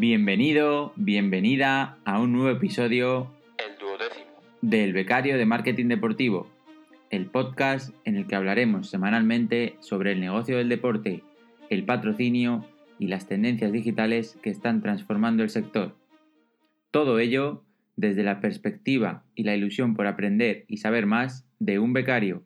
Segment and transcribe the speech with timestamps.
[0.00, 4.30] Bienvenido, bienvenida a un nuevo episodio El duodécimo.
[4.62, 6.50] del Becario de Marketing Deportivo,
[7.10, 11.22] el podcast en el que hablaremos semanalmente sobre el negocio del deporte,
[11.68, 12.64] el patrocinio
[12.98, 15.98] y las tendencias digitales que están transformando el sector.
[16.90, 17.62] Todo ello
[17.96, 22.42] desde la perspectiva y la ilusión por aprender y saber más de un becario.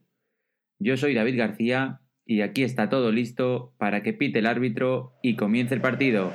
[0.81, 5.37] Yo soy David García y aquí está todo listo para que pite el árbitro y
[5.37, 6.35] comience el partido.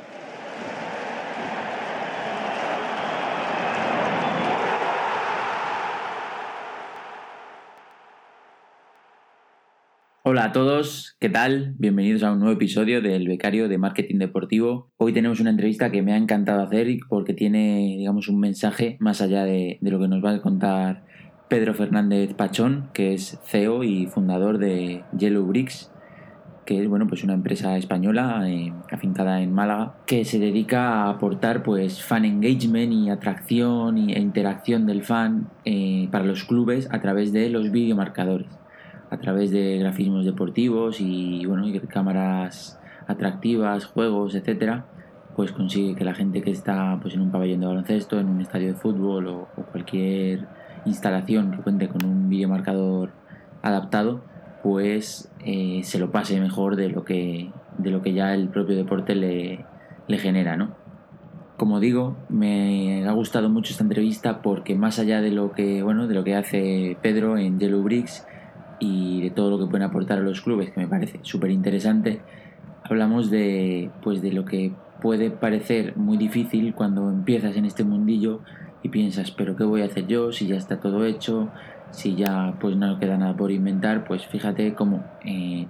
[10.31, 11.73] Hola a todos, ¿qué tal?
[11.79, 14.91] Bienvenidos a un nuevo episodio del Becario de Marketing Deportivo.
[14.97, 19.21] Hoy tenemos una entrevista que me ha encantado hacer porque tiene, digamos, un mensaje más
[19.21, 21.03] allá de, lo que nos va a contar
[21.47, 25.91] Pedro Fernández Pachón, que es CEO y fundador de Yellow Bricks,
[26.63, 31.09] que es bueno, pues una empresa española eh, afincada en Málaga, que se dedica a
[31.09, 37.01] aportar pues fan engagement y atracción e interacción del fan eh, para los clubes a
[37.01, 38.58] través de los videomarcadores
[39.09, 44.85] a través de grafismos deportivos y bueno y cámaras atractivas, juegos, etcétera,
[45.35, 48.41] pues consigue que la gente que está pues en un pabellón de baloncesto, en un
[48.41, 50.47] estadio de fútbol o, o cualquier
[50.85, 53.11] instalación que cuente con un videomarcador
[53.61, 54.21] adaptado,
[54.63, 58.75] pues eh, se lo pase mejor de lo que de lo que ya el propio
[58.75, 59.65] deporte le,
[60.07, 60.75] le genera, ¿no?
[61.57, 66.07] Como digo, me ha gustado mucho esta entrevista porque más allá de lo que bueno
[66.07, 68.25] de lo que hace Pedro en Yellow Bricks
[68.79, 72.21] y de todo lo que pueden aportar a los clubes, que me parece súper interesante,
[72.83, 78.41] hablamos de, pues de lo que puede parecer muy difícil cuando empiezas en este mundillo
[78.83, 81.49] y piensas, pero ¿qué voy a hacer yo si ya está todo hecho?
[81.91, 85.67] Si ya pues no queda nada por inventar, pues fíjate cómo eh,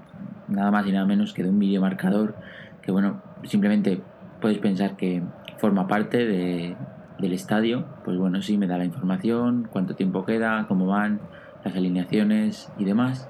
[0.47, 2.35] nada más y nada menos que de un videomarcador
[2.81, 4.01] que bueno, simplemente
[4.41, 5.21] puedes pensar que
[5.57, 6.75] forma parte de,
[7.19, 11.19] del estadio, pues bueno, sí me da la información, cuánto tiempo queda, cómo van,
[11.63, 13.27] las alineaciones y demás,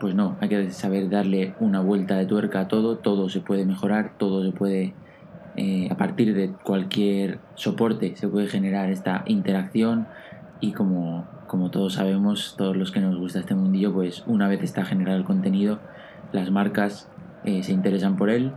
[0.00, 3.64] pues no, hay que saber darle una vuelta de tuerca a todo, todo se puede
[3.64, 4.94] mejorar, todo se puede,
[5.56, 10.06] eh, a partir de cualquier soporte se puede generar esta interacción
[10.60, 14.62] y como, como todos sabemos, todos los que nos gusta este mundillo, pues una vez
[14.62, 15.78] está generado el contenido,
[16.32, 17.08] las marcas
[17.44, 18.52] eh, se interesan por él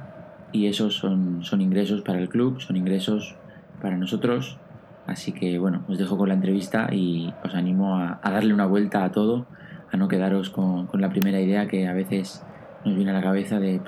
[0.52, 3.36] y esos son, son ingresos para el club, son ingresos
[3.82, 4.58] para nosotros
[5.08, 9.04] Así que bueno, os dejo con la entrevista y os animo a, darle una vuelta
[9.04, 9.46] a todo,
[9.92, 12.44] a no quedaros con, la primera idea que a veces
[12.84, 13.82] nos viene a la cabeza de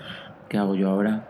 [0.48, 1.28] ¿qué hago yo ahora?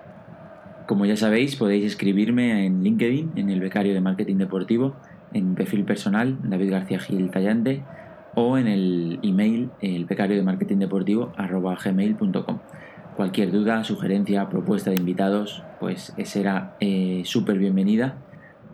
[0.87, 4.95] Como ya sabéis, podéis escribirme en LinkedIn, en el becario de marketing deportivo,
[5.33, 7.83] en mi perfil personal, David García Gil Tallante,
[8.35, 12.59] o en el email, el becario de marketing deportivo, arroba gmail.com.
[13.17, 18.15] Cualquier duda, sugerencia, propuesta de invitados, pues será eh, súper bienvenida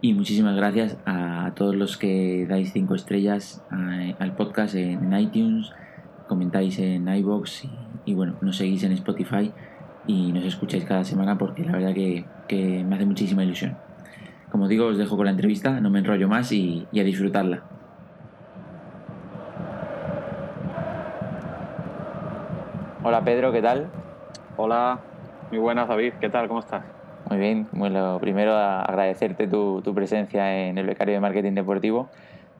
[0.04, 3.64] y muchísimas gracias a todos los que dais 5 estrellas
[4.20, 5.72] al podcast en iTunes,
[6.28, 7.70] comentáis en iBox y,
[8.04, 9.54] y, bueno, nos seguís en Spotify
[10.06, 13.78] y nos escucháis cada semana porque la verdad que, que, me hace muchísima ilusión.
[14.52, 17.64] Como digo, os dejo con la entrevista, no me enrollo más y, y a disfrutarla.
[23.04, 23.88] Hola Pedro, ¿qué tal?
[24.58, 25.00] Hola,
[25.50, 26.50] muy buenas David, ¿qué tal?
[26.50, 26.84] ¿Cómo estás?
[27.30, 32.10] Muy bien, bueno, primero agradecerte tu, tu, presencia en el becario de marketing deportivo.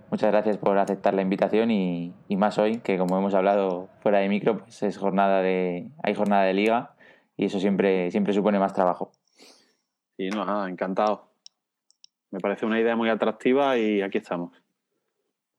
[0.10, 4.30] Muchas gracias por aceptar la invitación y, más hoy, que como hemos hablado fuera de
[4.30, 6.96] micro, pues es jornada de, hay jornada de liga
[7.36, 9.12] y eso siempre, siempre supone más trabajo.
[10.18, 11.32] Sí, nada, encantado.
[12.32, 14.63] Me parece una idea muy atractiva y aquí estamos.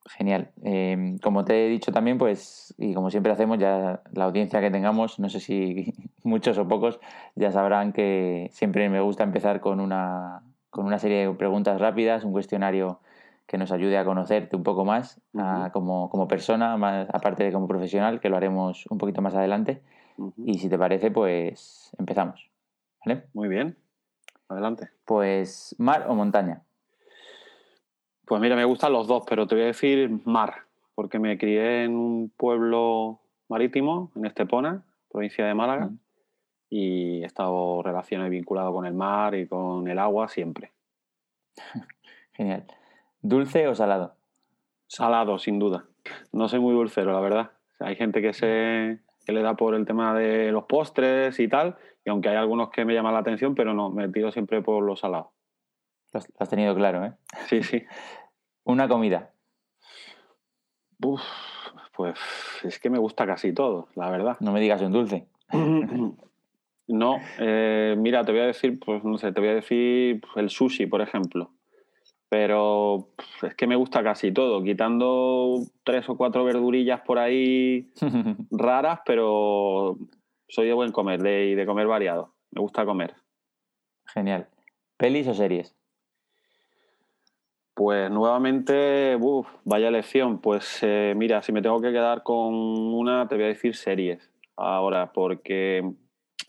[0.07, 0.51] Genial.
[0.63, 4.71] Eh, como te he dicho también, pues, y como siempre hacemos, ya la audiencia que
[4.71, 7.01] tengamos, no sé si muchos o pocos,
[7.35, 12.25] ya sabrán que siempre me gusta empezar con una, con una serie de preguntas rápidas,
[12.25, 13.01] un cuestionario
[13.47, 15.67] que nos ayude a conocerte un poco más uh -huh.
[15.67, 19.35] a, como, como, persona, más, aparte de como profesional, que lo haremos un poquito más
[19.35, 19.83] adelante.
[20.19, 20.33] Uh -huh.
[20.47, 22.51] Y si te parece, pues empezamos.
[23.05, 23.25] ¿Vale?
[23.33, 23.77] Muy bien.
[24.49, 24.89] Adelante.
[25.05, 26.63] Pues, ¿mar o montaña?
[28.27, 30.55] Pues mira, me gustan los dos, pero te voy a decir mar,
[30.95, 35.99] porque me crié en un pueblo marítimo, en Estepona, provincia de Málaga, mm.
[36.71, 40.73] y he estado relacionado y vinculado con el mar y con el agua siempre.
[42.33, 42.65] Genial.
[43.21, 44.15] ¿Dulce o salado?
[44.87, 45.85] Salado, sin duda.
[46.33, 47.51] No soy muy dulcero, la verdad.
[47.75, 51.41] O sea, hay gente que se que le da por el tema de los postres
[51.41, 54.31] y tal, y aunque hay algunos que me llaman la atención, pero no, me tiro
[54.31, 55.29] siempre por los salados.
[56.15, 57.13] Lo has tenido claro, ¿eh?
[57.49, 57.83] Sí, sí.
[58.65, 59.33] Una comida.
[61.03, 61.21] Uf,
[61.95, 62.19] pues
[62.63, 64.37] es que me gusta casi todo, la verdad.
[64.41, 65.27] No me digas un dulce.
[66.87, 70.51] No, eh, mira, te voy a decir, pues no sé, te voy a decir el
[70.51, 71.51] sushi, por ejemplo.
[72.29, 73.09] Pero
[73.41, 77.91] es que me gusta casi todo, quitando tres o cuatro verdurillas por ahí
[78.51, 79.97] raras, pero
[80.47, 82.35] soy de buen comer de, de comer variado.
[82.51, 83.15] Me gusta comer.
[84.05, 84.49] Genial.
[84.99, 85.75] ¿Pelis o series?
[87.75, 90.41] Pues nuevamente, uf, vaya elección.
[90.41, 94.31] Pues eh, mira, si me tengo que quedar con una, te voy a decir series
[94.57, 95.83] ahora, porque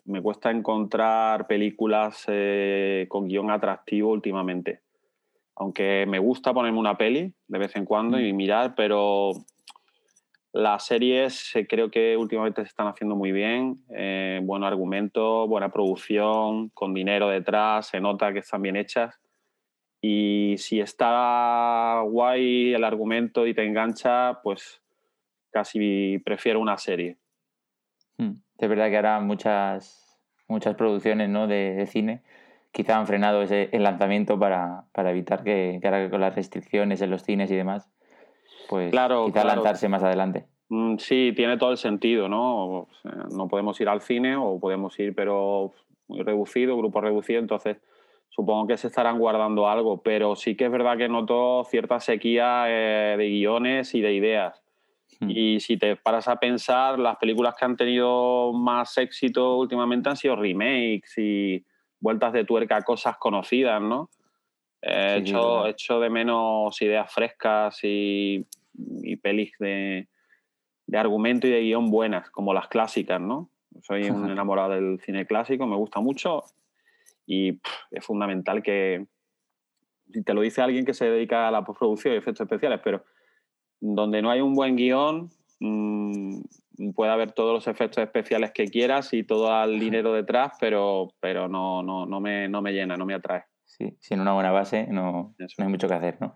[0.05, 4.81] me cuesta encontrar películas eh, con guion atractivo últimamente.
[5.55, 8.35] Aunque me gusta ponerme una peli de vez en cuando y mm.
[8.35, 9.31] mirar, pero
[10.51, 13.83] las series eh, creo que últimamente se están haciendo muy bien.
[13.89, 19.19] Eh, buen argumento, buena producción, con dinero detrás, se nota que están bien hechas.
[20.07, 24.79] Y si está guay el argumento y te engancha, pues
[25.49, 27.17] casi prefiero una serie.
[28.17, 28.33] Hmm.
[28.59, 31.47] Es verdad que ahora muchas, muchas producciones ¿no?
[31.47, 32.21] de, cine
[32.71, 37.23] quizá han frenado ese, el lanzamiento para, evitar que, que, con las restricciones en los
[37.23, 37.89] cines y demás,
[38.69, 40.45] pues claro, quizá lanzarse más adelante.
[40.69, 42.89] Mm, sí, tiene todo el sentido, ¿no?
[43.31, 45.73] no podemos ir al cine o podemos ir, pero
[46.07, 47.77] muy reducido, grupo reducido, entonces
[48.29, 52.65] supongo que se estarán guardando algo, pero sí que es verdad que noto cierta sequía
[52.67, 54.61] eh, de guiones y de ideas.
[55.19, 55.29] Hmm.
[55.29, 60.17] Y si te paras a pensar, las películas que han tenido más éxito últimamente han
[60.17, 61.63] sido remakes y
[61.99, 64.09] vueltas de tuerca a cosas conocidas, ¿no?
[64.81, 68.45] He hecho, hecho, de menos ideas frescas y,
[69.01, 70.07] y pelis de,
[70.85, 73.49] de, argumento y de guion buenas, como las clásicas, ¿no?
[73.81, 76.43] Soy un enamorado del cine clásico, me gusta mucho
[77.25, 77.59] y
[77.91, 79.05] es fundamental que,
[80.11, 83.03] si te lo dice alguien que se dedica a la postproducción y efectos especiales, pero
[83.79, 85.29] donde no hay un buen guion,
[85.59, 86.41] mmm,
[86.95, 91.47] puede haber todos los efectos especiales que quieras y todo el dinero detrás, pero, pero
[91.47, 93.43] no, no, no, me, no me llena, no me atrae.
[93.65, 96.35] Sí, sin una buena base no, no hay mucho que hacer, ¿no?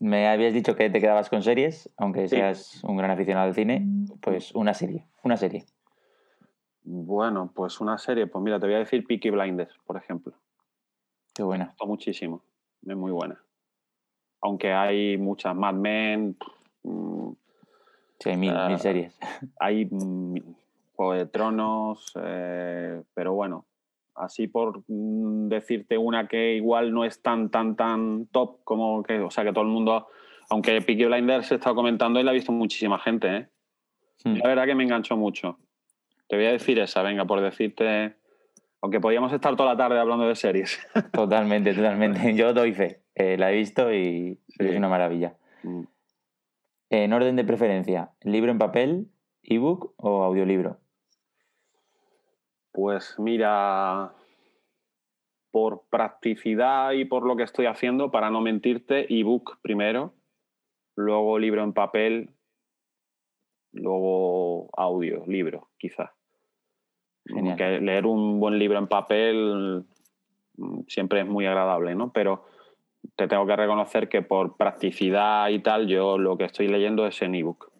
[0.00, 3.86] Me habías dicho que te quedabas con series, aunque seas un gran aficionado al cine,
[4.20, 5.64] pues una serie, una serie.
[6.88, 10.32] Bueno, pues una serie, pues mira, te voy a decir Peaky Blinders, por ejemplo.
[11.34, 11.64] Qué buena.
[11.64, 12.42] Me gustó muchísimo,
[12.86, 13.40] es muy buena.
[14.40, 16.36] Aunque hay muchas Mad Men,
[16.86, 17.32] Mm,
[18.20, 19.18] sí, hay mil, ah, series.
[19.58, 19.88] Hay
[20.94, 23.66] Juego de Tronos, eh, pero bueno,
[24.14, 29.18] así por mm, decirte una que igual no es tan, tan, tan top como que,
[29.20, 30.06] o sea, que todo el mundo,
[30.48, 33.48] aunque Peaky Blinders se estado comentando y la ha visto muchísima gente, ¿eh?
[34.24, 34.36] hmm.
[34.36, 35.58] La verdad que me enganchó mucho.
[36.28, 38.16] Te voy a decir esa, venga, por decirte,
[38.80, 40.78] aunque podíamos estar toda la tarde hablando de series.
[41.12, 42.34] Totalmente, totalmente.
[42.34, 43.02] Yo doy fe.
[43.14, 45.36] Eh, la he visto y es una maravilla.
[45.62, 45.84] Mm.
[46.90, 49.08] En orden de preferencia, ¿libro en papel,
[49.42, 50.78] ebook o audiolibro?
[52.72, 54.12] Pues mira,
[55.50, 60.14] por practicidad y por lo que estoy haciendo, para no mentirte, ebook primero,
[60.94, 62.30] luego libro en papel,
[63.72, 66.15] luego audio, libro, quizás.
[67.26, 69.84] Leer un buen libro en papel
[70.56, 72.12] mm, siempre es muy agradable, ¿no?
[72.12, 72.46] Pero
[73.14, 77.20] te tengo que reconocer que por practicidad y tal, yo lo que estoy leyendo es
[77.22, 77.70] en ebook.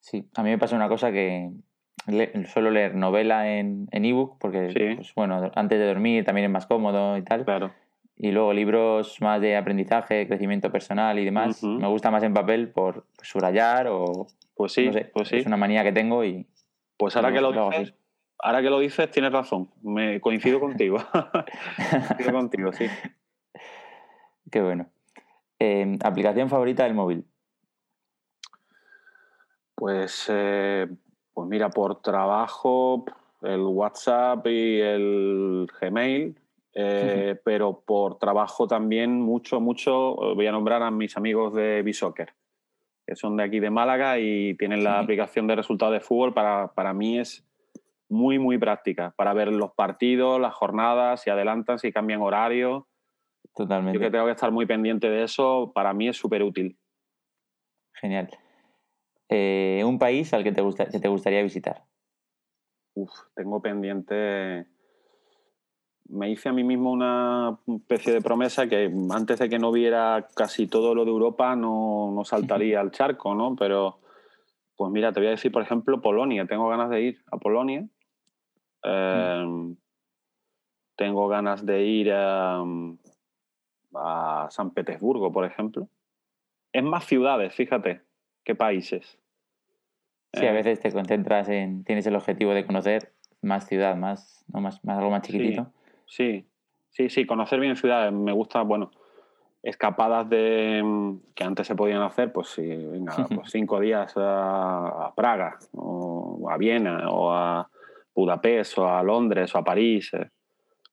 [0.00, 1.50] Sí, a mí me pasa una cosa que
[2.46, 7.16] suelo leer novela en ebook porque, pues, bueno, antes de dormir también es más cómodo
[7.16, 7.44] y tal.
[7.44, 7.72] Claro.
[8.20, 12.68] Y luego libros más de aprendizaje, crecimiento personal y demás, me gusta más en papel
[12.68, 14.26] por subrayar o...
[14.56, 15.36] Pues sí, pues sí.
[15.36, 16.44] Es una manía que tengo y...
[16.96, 17.94] Pues ahora que lo dices,
[18.38, 19.70] ahora que lo dices, tienes razón.
[19.82, 20.98] Me coincido contigo.
[22.08, 22.86] coincido contigo, sí.
[24.50, 24.88] Qué bueno.
[25.58, 27.24] Em, ¿Aplicación favorita del móvil?
[29.74, 30.88] Pues, eh,
[31.32, 33.04] pues mira, por trabajo,
[33.42, 36.38] el WhatsApp y el Gmail,
[36.74, 42.34] eh, pero por trabajo también mucho, mucho, voy a nombrar a mis amigos de Bisoccer,
[43.06, 46.34] que son de aquí de Málaga y tienen la aplicación de resultados de fútbol.
[46.34, 47.47] Para, para mí es
[48.08, 52.88] muy, muy práctica, para ver los partidos, las jornadas, si adelantan, si cambian horario.
[53.54, 53.98] Totalmente.
[53.98, 56.78] Yo que tengo que estar muy pendiente de eso, para mí es súper útil.
[57.94, 58.30] Genial.
[59.28, 61.84] Eh, ¿Un país al que te, gusta, te gustaría visitar?
[62.94, 64.66] Uf, tengo pendiente.
[66.08, 70.28] Me hice a mí mismo una especie de promesa que antes de que no viera
[70.34, 73.54] casi todo lo de Europa no, no saltaría al charco, ¿no?
[73.56, 74.00] Pero,
[74.76, 76.46] pues mira, te voy a decir, por ejemplo, Polonia.
[76.46, 77.86] Tengo ganas de ir a Polonia.
[78.82, 79.76] Em,
[80.96, 82.62] tengo ganas de ir a,
[83.94, 85.88] a San Petersburgo, por ejemplo.
[86.72, 88.02] Es más ciudades, fíjate,
[88.44, 89.18] que países.
[90.34, 94.44] Sí, a eh, veces te concentras en, tienes el objetivo de conocer más ciudad, más,
[94.52, 94.60] ¿no?
[94.60, 95.72] más, más algo más chiquitito.
[96.06, 96.46] Sí,
[96.90, 98.12] sí, sí, conocer bien ciudades.
[98.12, 98.90] Me gusta, bueno,
[99.62, 105.12] escapadas de mm, que antes se podían hacer, pues sí, venga, pues cinco días a,
[105.16, 107.68] Praga, o a Viena, o a
[108.20, 110.12] Budapest, o a Londres, o a París.
[110.14, 110.28] Eh.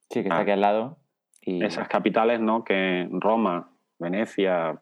[0.10, 0.42] Sí, que está ah.
[0.42, 0.98] aquí al lado.
[1.42, 1.64] Y...
[1.64, 2.64] Esas capitales, ¿no?
[2.64, 4.82] Que Roma, Venecia.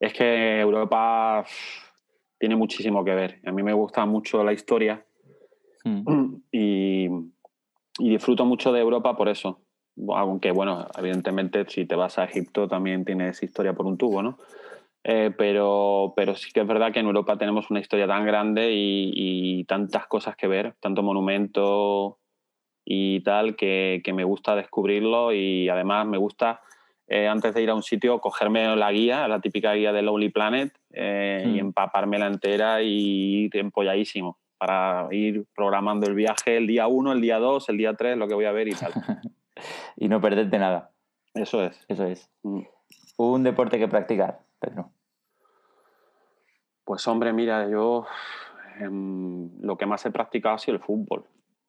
[0.00, 1.44] Es que Europa
[2.38, 3.40] tiene muchísimo que ver.
[3.44, 5.04] A mí me gusta mucho la historia
[5.84, 6.34] hmm.
[6.52, 7.08] y,
[7.98, 9.60] y disfruto mucho de Europa por eso
[10.14, 14.38] aunque bueno, evidentemente si te vas a Egipto también tienes historia por un tubo, ¿no?
[15.10, 18.72] Eh, pero, pero sí que es verdad que en Europa tenemos una historia tan grande
[18.74, 22.18] y, tantas cosas que ver, tanto monumento
[22.84, 26.60] y tal, que, me gusta descubrirlo y además me gusta,
[27.06, 30.28] eh, antes de ir a un sitio, cogerme la guía, la típica guía de Lonely
[30.28, 31.58] Planet eh, y mm.
[31.58, 37.38] empapármela entera y ir empolladísimo para ir programando el viaje el día 1, el día
[37.38, 38.92] 2, el día 3, lo que voy a ver y tal.
[39.96, 40.90] y no perderte nada.
[41.32, 41.82] Eso es.
[41.88, 42.30] Eso es.
[42.42, 42.60] Mm.
[43.16, 44.90] Un deporte que practicar, Pedro.
[46.88, 48.06] Pues hombre, mira, yo
[48.80, 51.22] em, lo que más he practicado ha sido el fútbol.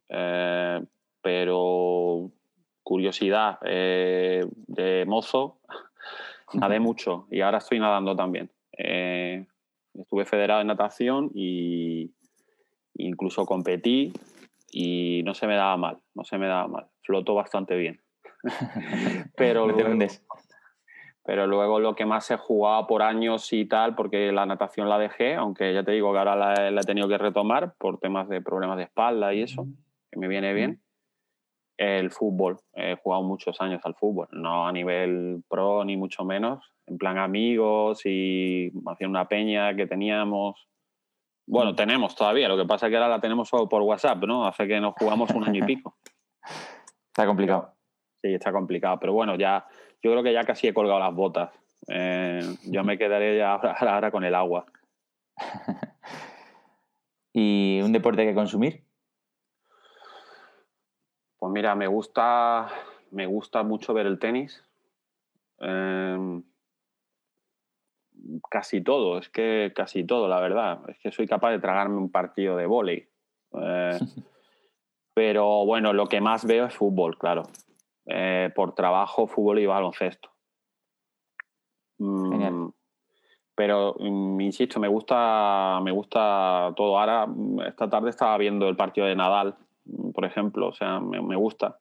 [0.07, 0.81] Eh,
[1.21, 2.31] pero
[2.81, 5.57] curiosidad, eh, de mozo
[6.53, 8.49] nadé mucho y ahora estoy nadando también.
[8.77, 9.45] Eh,
[9.93, 12.13] estuve federado en natación y
[12.93, 14.13] incluso competí
[14.71, 17.99] y no se me daba mal, no se me daba mal floto bastante bien.
[19.35, 19.97] pero, luego,
[21.23, 24.97] pero luego lo que más he jugado por años y tal, porque la natación la
[24.97, 28.41] dejé, aunque ya te digo que ahora la, he tenido que retomar por temas de
[28.41, 29.67] problemas de espalda y eso,
[30.11, 30.81] que me viene bien.
[31.77, 36.73] El fútbol, he jugado muchos años al fútbol, no a nivel pro ni mucho menos,
[36.88, 40.67] en plan amigos y hacía una peña que teníamos.
[41.47, 44.45] Bueno, tenemos todavía, lo que pasa es que ahora la tenemos solo por WhatsApp, ¿no?
[44.45, 45.95] Hace que nos jugamos un año y pico.
[47.07, 47.73] Está complicado.
[48.21, 48.99] Sí, está complicado.
[48.99, 49.65] Pero bueno, ya
[50.01, 51.51] yo creo que ya casi he colgado las botas.
[51.87, 54.65] Eh, yo me quedaré ya ahora, con el agua.
[57.33, 58.83] ¿Y un deporte que consumir?
[61.37, 62.67] Pues mira, me gusta,
[63.11, 64.63] me gusta mucho ver el tenis.
[65.59, 66.43] Em,
[68.49, 70.81] casi todo, es que casi todo, la verdad.
[70.89, 73.07] Es que soy capaz de tragarme un partido de vóley.
[73.53, 73.99] Eh,
[75.13, 77.43] Pero bueno, lo que más veo es fútbol, claro.
[78.11, 80.31] Eh, por trabajo, fútbol y baloncesto.
[81.99, 82.69] Mm,
[83.53, 86.97] pero mm, insisto, me gusta, me gusta todo.
[86.97, 87.27] Ahora,
[87.67, 89.55] esta tarde estaba viendo el partido de Nadal,
[90.13, 91.77] por ejemplo, o sea, me, gusta.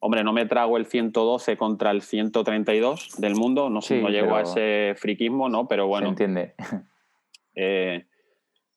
[0.00, 4.34] Hombre, no me trago el 112 contra el 132 del mundo, no sé, no llego
[4.34, 5.68] a ese friquismo, ¿no?
[5.68, 6.06] Pero bueno.
[6.06, 6.54] Se entiende.
[7.58, 8.04] Eh,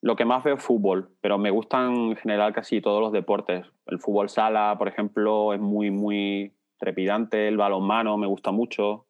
[0.00, 3.66] lo que más veo es fútbol, pero me gustan en general casi todos los deportes.
[3.84, 7.46] El fútbol sala, por ejemplo, es muy, muy trepidante.
[7.46, 9.06] El balonmano me gusta mucho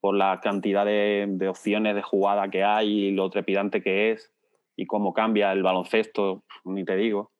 [0.00, 4.32] por la cantidad de, opciones de jugada que hay y lo trepidante que es
[4.76, 7.32] y cómo cambia el baloncesto, ni te digo.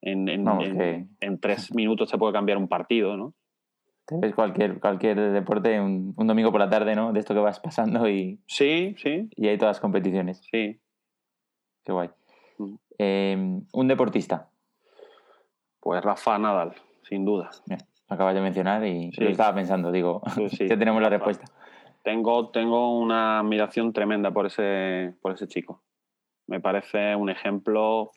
[0.00, 3.34] En, en, tres minutos se puede cambiar un partido, ¿no?
[4.06, 7.12] Te ves cualquier, cualquier deporte un, un, domingo por la tarde, ¿no?
[7.12, 8.40] De esto que vas pasando y...
[8.46, 9.28] Sí, sí.
[9.36, 10.42] Y hay todas las competiciones.
[10.50, 10.80] Sí,
[11.84, 12.10] Qué guay.
[12.58, 12.74] Mm.
[12.98, 14.48] Em, un deportista.
[15.80, 17.50] Pues Rafa Nadal, sin duda.
[17.66, 17.80] Bien,
[18.12, 20.22] acabas de mencionar y lo estaba pensando, digo,
[20.68, 21.44] ya tenemos la respuesta.
[22.02, 25.82] Tengo, tengo una admiración tremenda por ese, por ese chico.
[26.46, 28.10] Me parece un ejemplo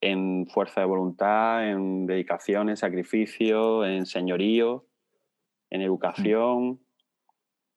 [0.00, 4.86] en fuerza de voluntad, en dedicación, en sacrificio, en señorío,
[5.68, 6.80] en educación.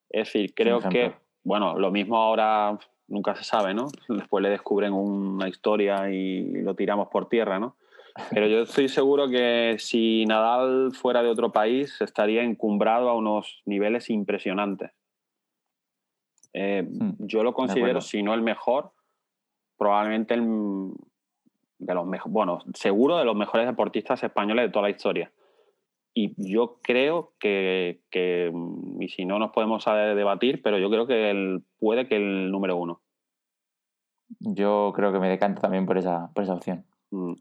[0.09, 2.77] Es decir, creo que, bueno, lo mismo ahora
[3.07, 3.87] nunca se sabe, ¿no?
[4.07, 7.75] Después le descubren una historia y lo tiramos por tierra, ¿no?
[8.29, 13.61] Pero yo estoy seguro que si Nadal fuera de otro país estaría encumbrado a unos
[13.65, 14.91] niveles impresionantes.
[16.53, 18.91] Eh, hmm, yo lo considero, si no el mejor,
[19.77, 20.91] probablemente el,
[21.79, 25.31] de los bueno, seguro de los mejores deportistas españoles de toda la historia.
[26.13, 28.01] Y yo creo que,
[28.99, 33.01] y si no nos podemos debatir, pero yo creo que puede que el número uno.
[34.39, 36.85] Yo creo que me decanto también por esa, por esa opción.
[37.09, 37.33] Mm.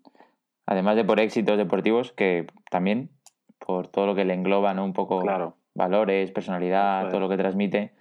[0.73, 3.11] Además de por éxitos deportivos, que también
[3.59, 4.87] por todo lo que le engloba, ¿no?
[4.87, 5.23] Un poco
[5.75, 7.93] valores, personalidad, todo lo que transmite.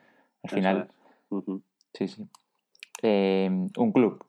[0.42, 0.88] Al final.
[1.94, 2.26] Sí, sí.
[3.02, 4.24] Em, un club.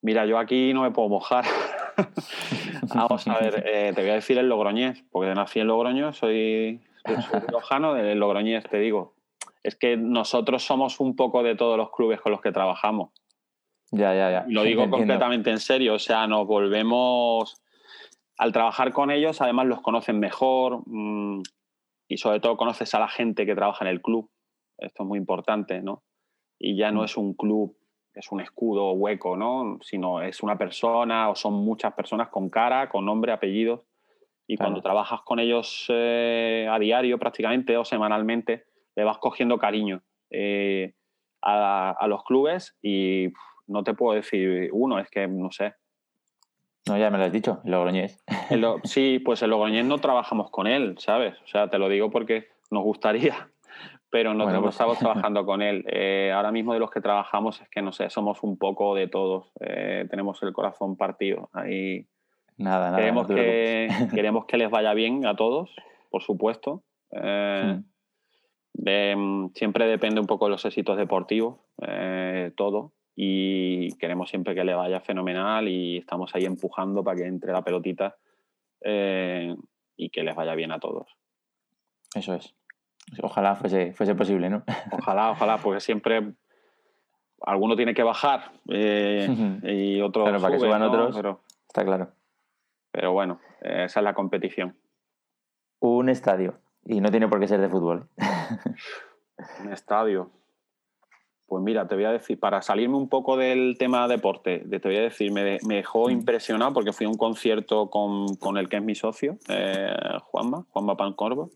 [0.00, 1.44] Mira, yo aquí no me puedo mojar.
[2.94, 6.80] Vamos a ver, eh, te voy a decir el Logroñés, porque nací en Logroño, soy,
[7.04, 9.16] soy lojano del Logroñés, te digo.
[9.64, 13.10] Es que nosotros somos un poco de todos los clubes con los que trabajamos.
[13.92, 14.44] Ya, ya, ya.
[14.48, 17.62] Lo digo completamente en serio, o sea, nos volvemos,
[18.38, 21.42] al trabajar con ellos, además los conocen mejor mm,
[22.08, 24.30] y sobre todo conoces a la gente que trabaja en el club,
[24.78, 26.02] esto es muy importante, ¿no?
[26.58, 27.04] Y ya no mm.
[27.04, 27.76] es un club,
[28.14, 29.78] es un escudo hueco, ¿no?
[29.82, 33.80] Sino es una persona o son muchas personas con cara, con nombre, apellidos.
[34.46, 38.64] Y cuando trabajas con ellos eh, a diario prácticamente o semanalmente,
[38.96, 40.94] le vas cogiendo cariño eh,
[41.42, 43.28] a, los clubes y
[43.72, 45.74] no te puedo decir uno, es que no sé.
[46.88, 48.18] No, ya me lo has dicho, el Logroñés.
[48.84, 51.34] sí, pues el Logroñés no trabajamos con él, ¿sabes?
[51.44, 53.48] O sea, te lo digo porque nos gustaría,
[54.10, 55.84] pero no pues estamos trabajando con él.
[55.88, 59.06] Eh, ahora mismo de los que trabajamos es que, no sé, somos un poco de
[59.06, 59.52] todos.
[59.60, 61.50] Eh, tenemos el corazón partido.
[61.52, 62.06] Ahí
[62.56, 62.98] nada, nada.
[62.98, 65.70] Queremos, que, queremos que les vaya bien a todos,
[66.10, 66.82] por supuesto.
[67.12, 67.78] Eh,
[68.74, 69.50] hmm.
[69.54, 71.60] siempre depende un poco de los éxitos deportivos,
[72.56, 77.52] todo y queremos siempre que le vaya fenomenal y estamos ahí empujando para que entre
[77.52, 78.16] la pelotita
[78.80, 79.54] eh,
[79.96, 81.16] y que les vaya bien a todos.
[82.14, 82.54] Eso es.
[83.22, 84.64] Ojalá fuese, fuese posible, ¿no?
[84.92, 86.34] Ojalá, ojalá, porque siempre
[87.44, 89.28] alguno tiene que bajar eh,
[89.64, 92.12] y otro para que suban otros, pero, está claro.
[92.90, 94.76] Pero bueno, esa es la competición.
[95.80, 98.08] Un estadio, y no tiene por qué ser de fútbol.
[99.60, 100.30] Un estadio.
[101.52, 104.96] Pues mira, te voy a decir, para salirme un poco del tema deporte, te voy
[104.96, 106.10] a decir, me, dejó mm.
[106.10, 110.96] impresionado porque fui a un concierto con, el que es mi socio, eh, Juanma, Juanma
[110.96, 111.50] Pancorvo,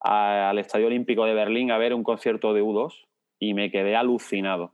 [0.00, 3.06] al Estadio Olímpico de Berlín a ver un concierto de U2
[3.38, 4.72] y me quedé alucinado.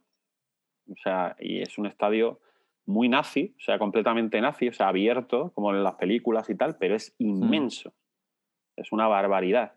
[0.89, 2.39] O sea, y es un estadio
[2.87, 6.77] muy nazi, o sea, completamente nazi, o sea, abierto, como en las películas y tal,
[6.79, 7.29] pero es mm.
[7.29, 7.93] inmenso.
[8.77, 9.73] Es una barbaridad.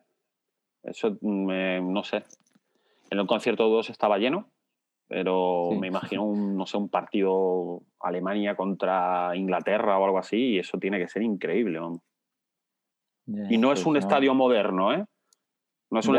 [0.83, 2.25] Eso, no sé,
[3.11, 4.49] en el concierto 2 estaba lleno,
[5.07, 10.59] pero me imagino un, no sé, un partido Alemania contra Inglaterra o algo así, y
[10.59, 11.79] eso tiene que ser increíble.
[13.27, 15.05] y no es un estadio moderno, ¿eh?
[15.91, 16.17] No es, un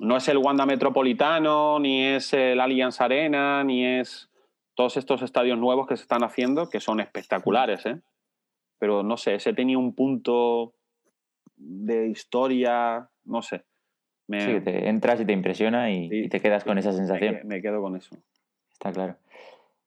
[0.00, 4.30] no es el Wanda Metropolitano, ni es el Allianz Arena, ni es
[4.74, 8.00] todos estos estadios nuevos que se están haciendo, que son espectaculares, ¿eh?
[8.78, 10.72] Pero no sé, ese tenía un punto
[11.56, 13.64] de historia, no sé.
[14.28, 17.40] Sí, te entras y te impresiona y, te quedas con esa sensación.
[17.44, 18.16] Me, quedo con eso.
[18.72, 19.16] Está claro.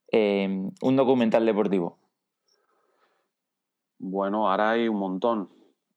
[0.10, 1.98] Em, un documental deportivo.
[3.98, 5.50] Bueno, ahora hay un montón.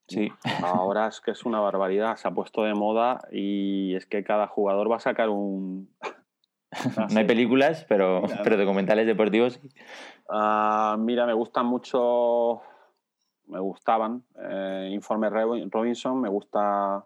[0.08, 0.32] Sí.
[0.62, 2.16] Ahora es que es una barbaridad.
[2.16, 5.90] Se ha puesto de moda y es que cada jugador va a sacar un.
[7.12, 9.60] no hay películas, pero, pero documentales deportivos.
[10.30, 12.62] Ah, mira, me gustan mucho.
[13.48, 14.24] Me gustaban.
[14.42, 17.04] Eh, Informe Robinson, me gusta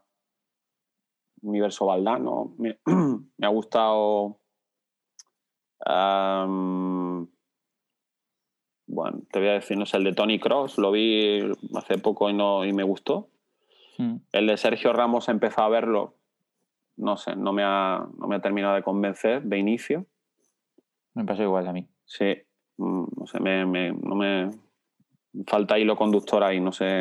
[1.44, 2.54] Universo Valdano.
[2.59, 4.40] Me, me ha gustado.
[8.87, 11.40] bueno, te voy a decir, no sé, el de Tony Cross, lo vi
[11.74, 13.28] hace poco y, no, y me gustó.
[13.98, 14.16] Hmm.
[14.33, 16.16] El de Sergio Ramos empezó a verlo,
[16.96, 20.07] no sé, no me, ha, no me ha terminado de convencer de inicio.
[21.14, 21.87] Me pasó igual a mí.
[22.04, 22.35] Sí,
[22.78, 24.50] mm, no sé, me, me, no me
[25.46, 26.98] falta hilo conductor ahí, no sé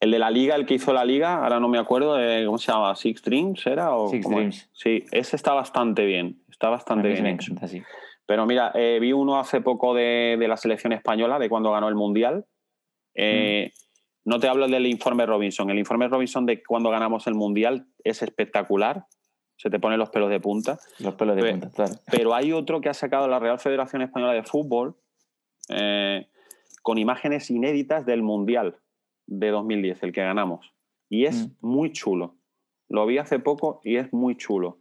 [0.00, 2.70] el de la liga, el que hizo la liga, ahora no me acuerdo, ¿cómo se
[2.70, 2.94] llama?
[2.94, 3.94] ¿Six Dreams era?
[3.94, 4.70] O Six Dreams.
[4.72, 7.54] Sí, ese está bastante bien, está bastante bien hecho.
[8.26, 11.94] Pero mira, eh, vi uno hace poco de, la selección española, de cuando ganó el
[11.94, 12.44] Mundial.
[13.14, 13.88] Eh, mm.
[14.28, 15.70] No te hablo del informe Robinson.
[15.70, 19.06] El informe Robinson de cuando ganamos el Mundial es espectacular.
[19.56, 20.78] Se te ponen los pelos de punta.
[20.98, 21.94] Los pelos de punta, claro.
[22.10, 24.96] Pero hay otro que ha sacado la Real Federación Española de Fútbol
[25.70, 26.28] eh,
[26.82, 28.76] con imágenes inéditas del Mundial
[29.28, 30.72] de 2010, el que ganamos.
[31.08, 31.66] Y es mm.
[31.66, 32.34] muy chulo.
[32.88, 34.78] Lo vi hace poco y es muy chulo.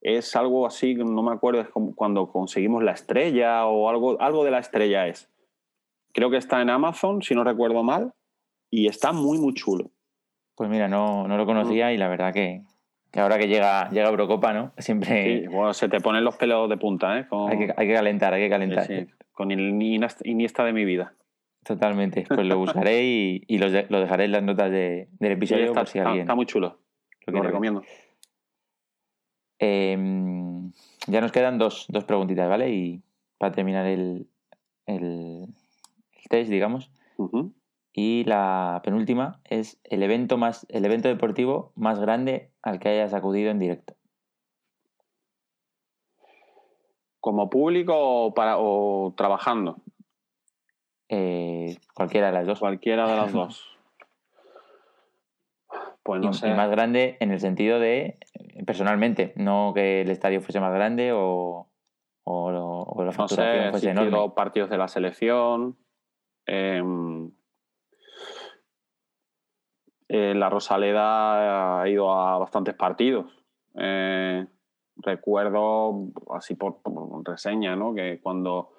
[0.00, 4.44] Es algo así, no me acuerdo, es como cuando conseguimos la estrella o algo, algo
[4.44, 5.28] de la estrella es.
[6.12, 8.12] Creo que está en Amazon, si no recuerdo mal,
[8.70, 9.90] y está muy, muy chulo.
[10.54, 12.62] Pues mira, no, no lo conocía y la verdad que,
[13.10, 14.72] que, ahora que llega, llega Eurocopa, ¿no?
[14.78, 15.42] Siempre...
[15.42, 17.26] Sí, bueno, se te ponen los pelos de punta, ¿eh?
[17.48, 18.86] Hay, que, hay, que, calentar, hay que calentar.
[19.32, 19.80] Con el
[20.24, 21.14] Iniesta de mi vida.
[21.64, 22.24] Totalmente.
[22.26, 26.20] Pues lo buscaré y, lo, dejaré en las notas del episodio está, si alguien.
[26.20, 26.78] Está muy chulo.
[27.26, 27.82] Lo, recomiendo.
[29.58, 30.72] Em,
[31.06, 32.70] ya nos quedan dos, preguntitas, ¿vale?
[32.70, 33.02] Y
[33.38, 34.28] para terminar el,
[36.30, 36.90] test, digamos.
[37.92, 43.12] Y la penúltima es el evento más, el evento deportivo más grande al que hayas
[43.12, 43.94] acudido en directo.
[47.20, 49.82] ¿Como público o, para, o trabajando?
[51.08, 52.58] Eh, cualquiera de las dos.
[52.60, 53.64] Cualquiera de las dos.
[56.02, 56.54] Pues no sé.
[56.54, 58.18] más grande en el sentido de,
[58.66, 61.68] personalmente, no que el estadio fuese más grande o,
[62.24, 64.32] o, o la No facturación sé, fuese enorme.
[64.34, 65.76] partidos de la selección.
[66.46, 67.30] em,
[70.08, 73.26] eh, la Rosaleda ha ido a bastantes partidos.
[73.78, 74.46] Eh,
[74.96, 77.94] recuerdo, así por, por reseña, ¿no?
[77.94, 78.70] que cuando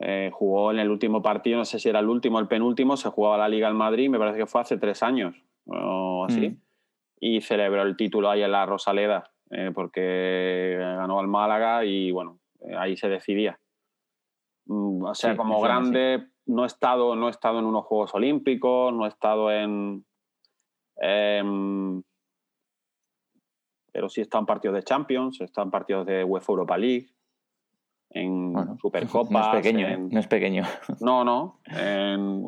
[0.00, 2.96] eh, jugó en el último partido, no sé si era el último o el penúltimo,
[2.96, 5.34] se jugaba la Liga en Madrid, me parece que fue hace tres años
[5.66, 6.56] o así, Mm.
[7.20, 12.38] y celebró el título ahí en la Rosaleda, eh, porque ganó al Málaga y bueno,
[12.60, 13.58] eh, ahí se decidía.
[14.66, 15.62] Mm, O sea, Sí, como sí.
[15.64, 20.04] grande, no he estado, no he estado en unos Juegos Olímpicos, no he estado en.
[20.98, 22.02] em,
[23.92, 27.08] pero sí en partidos de Champions, en partidos de UEFA Europa League,
[28.10, 29.30] en Bueno, Supercopas.
[29.30, 29.92] No es pequeño, ¿eh?
[29.92, 30.62] en- No es pequeño.
[31.00, 31.60] no, no.
[31.66, 32.42] En,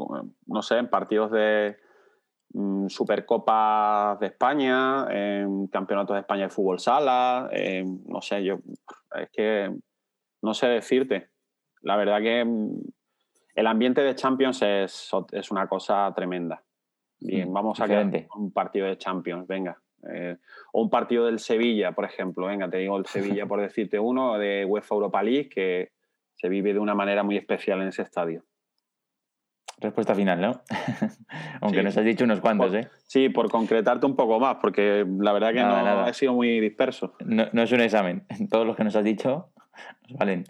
[0.46, 1.76] no sé, en partidos de
[2.54, 8.58] mm, Supercopas de España, en Campeonatos de España de Fútbol Sala, en- no sé, yo.
[9.20, 9.74] Es que
[10.42, 11.28] no sé decirte.
[11.82, 12.80] La verdad que mm,
[13.54, 16.62] el ambiente de Champions es, es una cosa tremenda.
[17.20, 19.76] Bien, Mm, vamos a quedar un partido de Champions, venga.
[20.12, 20.36] Eh,
[20.72, 22.46] o un partido del Sevilla, por ejemplo.
[22.46, 23.06] Venga, te digo el
[23.42, 25.92] Sevilla por decirte uno, de UEFA Europa League, que
[26.34, 28.44] se vive de una manera muy especial en ese estadio.
[29.80, 30.60] Respuesta final, ¿no?
[31.60, 31.84] Aunque Sí.
[31.84, 32.88] nos has dicho unos cuantos, ¿eh?
[33.06, 36.08] Sí, por concretarte un poco más, porque la verdad que Nada, no nada.
[36.10, 37.14] he sido muy disperso.
[37.24, 38.26] No, no es un examen.
[38.50, 39.50] Todos los que nos has dicho
[40.08, 40.44] nos valen.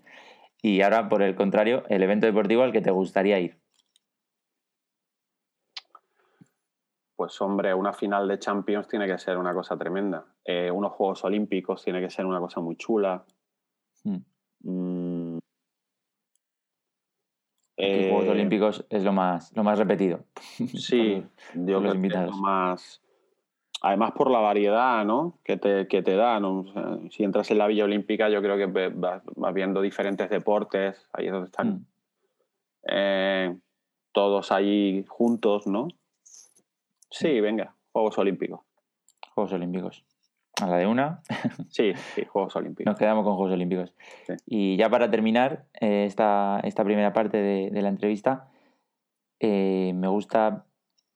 [0.62, 3.58] Y ahora, por el contrario, el evento deportivo al que te gustaría ir.
[7.18, 10.24] Pues hombre, una final de Champions tiene que ser una cosa tremenda.
[10.44, 13.24] Eh, unos Juegos Olímpicos tiene que ser una cosa muy chula.
[14.04, 14.16] Mm.
[14.62, 15.38] Mm.
[17.76, 20.20] Aquí Eh, Juegos Olímpicos es lo más, lo más repetido.
[20.76, 23.02] Sí, Por- yo los creo que es lo más.
[23.82, 25.40] Además por la variedad ¿no?
[25.42, 26.38] que, te, que te da.
[26.38, 26.60] ¿no?
[26.60, 30.30] O sea, si entras en la Villa Olímpica, yo creo que vas, vas viendo diferentes
[30.30, 31.08] deportes.
[31.12, 31.86] Ahí es donde están Mm.
[32.92, 33.58] eh,
[34.12, 35.88] todos ahí juntos, ¿no?
[37.10, 38.60] Sí, venga, Juegos Olímpicos.
[39.34, 40.04] Juegos Olímpicos.
[40.60, 41.20] A la de una,
[41.68, 42.90] Sí, sí, Juegos Olímpicos.
[42.90, 43.94] nos quedamos con Juegos Olímpicos.
[44.26, 44.32] Sí.
[44.46, 48.48] Y ya para terminar eh, esta, esta primera parte de, de la entrevista,
[49.40, 50.64] eh, me gusta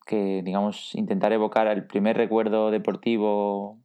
[0.06, 3.78] que, digamos, intentar evocar el primer recuerdo deportivo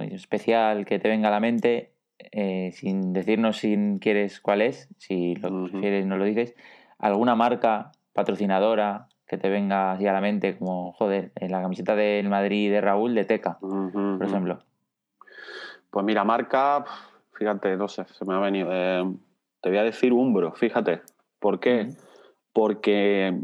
[0.00, 5.34] especial que te venga a la mente, eh, sin decirnos si quieres cuál es, si
[5.36, 5.70] lo Ujú.
[5.70, 6.54] prefieres no lo dices,
[6.98, 11.96] alguna marca patrocinadora que te venga así a la mente, como, joder, en la camiseta
[11.96, 14.58] del Madrid de Raúl de Teca, por ejemplo.
[15.90, 16.84] Pues mira, marca,
[17.32, 18.68] fíjate, no sé, se me ha venido.
[18.70, 19.10] Eh,
[19.62, 21.00] te voy a decir Umbro, fíjate.
[21.38, 21.88] ¿Por qué?
[22.52, 23.40] Porque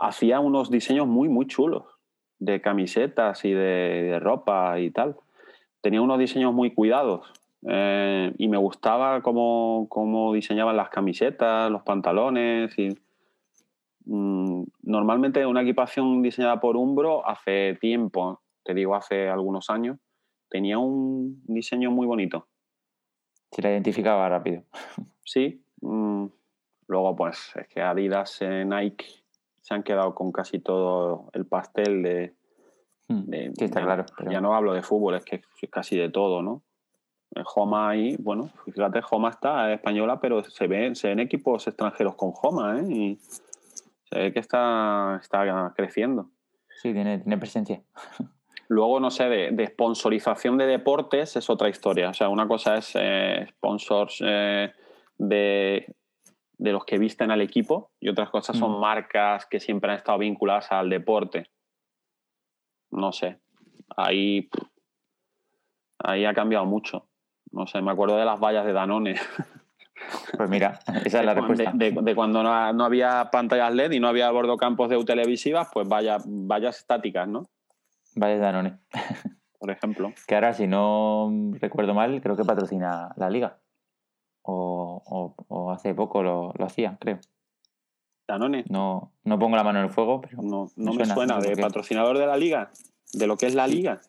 [0.00, 1.84] hacía unos diseños muy, muy chulos
[2.38, 5.16] de camisetas y de, de ropa y tal.
[5.82, 7.30] Tenía unos diseños muy cuidados
[7.68, 12.88] eh, y me gustaba cómo, cómo diseñaban las camisetas, los pantalones y
[14.06, 19.98] normalmente una equipación diseñada por Umbro hace tiempo, te digo hace algunos años,
[20.48, 22.46] tenía un diseño muy bonito.
[23.50, 24.62] Se la identificaba rápido.
[25.24, 25.62] Sí.
[25.80, 26.26] mm,
[26.88, 29.06] luego, pues, es que Adidas, eh, Nike
[29.60, 32.34] se han quedado con casi todo el pastel de.
[33.08, 34.06] Mm, de- sí, está ya, claro.
[34.16, 36.62] pero- ya no hablo de fútbol, es que es casi de todo, ¿no?
[37.34, 41.66] Eh, Homa ahí, bueno, fíjate, Homa está es española, pero se ven, se ven equipos
[41.66, 42.84] extranjeros con Homa, ¿eh?
[42.90, 43.18] Y
[44.14, 46.30] se ve que está, está creciendo.
[46.80, 47.82] Sí, tiene, tiene presencia.
[48.68, 52.10] Luego, no sé, de, de sponsorización de deportes es otra historia.
[52.10, 54.72] O sea, una cosa es eh, sponsors eh,
[55.18, 55.94] de,
[56.58, 58.80] de los que visten al equipo y otras cosas son Mm.
[58.80, 61.50] marcas que siempre han estado vinculadas al deporte.
[62.90, 63.40] No sé.
[63.96, 64.48] Ahí,
[65.98, 67.08] ahí ha cambiado mucho.
[67.50, 69.14] No sé, me acuerdo de las vallas de Danone.
[70.36, 71.70] Pues mira, esa es la respuesta.
[71.74, 75.88] de- de cuando no, no había pantallas LED y no había bordocampos de televisivas, pues
[75.88, 77.48] vallas, vallas estáticas, ¿no?
[78.16, 78.78] Vaya Danone.
[79.58, 80.12] Por ejemplo.
[80.26, 83.58] Que ahora, si no recuerdo mal, creo que patrocina la liga.
[84.42, 87.18] O, o- o hace poco lo, lo hacía, creo.
[88.28, 88.64] Danone.
[88.68, 91.56] No, no pongo la mano en el fuego, pero No, Me no me suena, de
[91.56, 92.70] patrocinador de la liga,
[93.12, 94.00] de lo que es la liga.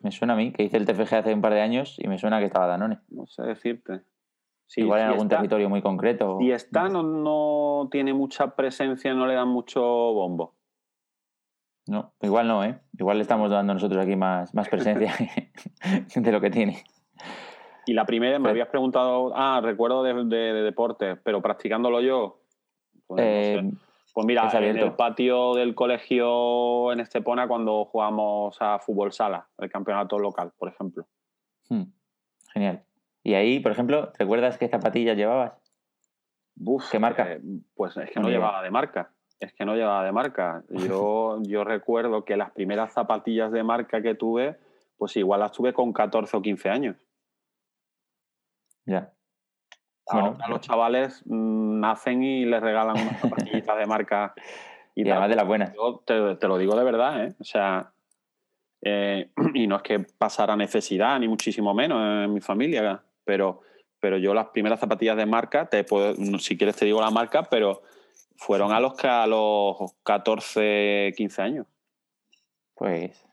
[0.00, 2.18] me suena a mí, que hice el TFG hace un par de años y me
[2.18, 2.98] suena que estaba Danone.
[3.08, 4.02] No sé decirte.
[4.66, 6.38] Sí, Igual en algún está, territorio muy concreto.
[6.40, 10.54] Si está, no, no tiene mucha presencia, no le dan mucho bombo.
[11.86, 12.80] No, igual no, ¿eh?
[12.98, 15.14] Igual le estamos dando nosotros aquí más, más presencia
[16.14, 16.82] de lo que tiene.
[17.86, 22.00] Y la primera, me Pero- habías preguntado, ah, recuerdo de, de- de deporte, pero practicándolo
[22.00, 22.40] yo.
[23.06, 23.76] Pues, no Eh, sé.
[24.14, 29.68] Pues mira, en el patio del colegio en Estepona cuando jugamos a fútbol sala, el
[29.68, 31.04] campeonato local, por ejemplo.
[31.68, 31.82] hmm,
[32.52, 32.84] genial.
[33.24, 35.54] Y ahí, por ejemplo, ¿te recuerdas qué zapatillas llevabas?
[36.90, 37.32] ¿Qué marca?
[37.32, 37.40] Eh,
[37.74, 39.10] pues es que no, llevaba de marca.
[39.40, 40.62] Es que no llevaba de marca.
[40.68, 44.58] Yo, yo recuerdo que las primeras zapatillas de marca que tuve,
[44.98, 46.96] pues igual las tuve con 14 o 15 años.
[48.84, 49.10] Ya.
[50.12, 54.34] Bueno, los chavales mm, nacen y les regalan unas zapatillitas de marca.
[54.96, 55.74] Y, además de las buenas.
[55.74, 57.34] Yo te, lo digo de verdad, ¿eh?
[57.40, 57.92] O sea,
[58.80, 63.60] eh, y no es que pasara necesidad, ni muchísimo menos en mi familia, pero,
[64.00, 67.44] pero yo las primeras zapatillas de marca, te puedo, si quieres te digo la marca,
[67.44, 67.82] pero
[68.36, 71.66] fueron a los, a los 14, 15 años.
[72.74, 73.26] Pues.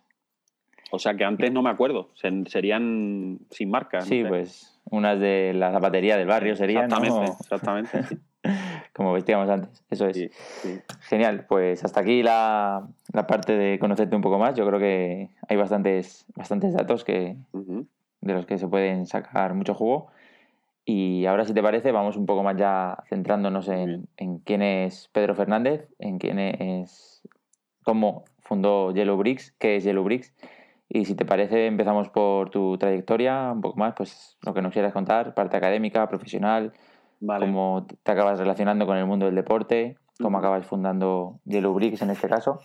[0.92, 2.12] O sea que antes no me acuerdo,
[2.48, 4.02] serían sin marca.
[4.02, 6.86] Sí, pues unas de la zapatería del barrio serían.
[6.86, 8.18] Exactamente, exactamente.
[8.94, 10.30] Como vestíamos antes, eso es.
[11.02, 12.88] Genial, pues hasta aquí la,
[13.28, 14.56] parte de conocerte un poco más.
[14.56, 17.38] Yo creo que hay bastantes, bastantes datos que,
[18.22, 20.08] de los que se pueden sacar mucho jugo.
[20.86, 24.08] Y ahora, si te parece, vamos un poco más ya centrándonos en,
[24.46, 27.22] quién es Pedro Fernández, en quién es,
[27.84, 30.34] cómo fundó Yellow Bricks, qué es Yellow Bricks.
[30.90, 34.74] Y si te parece, empezamos por tu trayectoria, un poco más, pues lo que nos
[34.74, 36.74] quieras contar, parte académica, profesional,
[37.26, 42.10] cómo te acabas relacionando con el mundo del deporte, cómo acabas fundando Yellow Bricks en
[42.10, 42.60] este caso.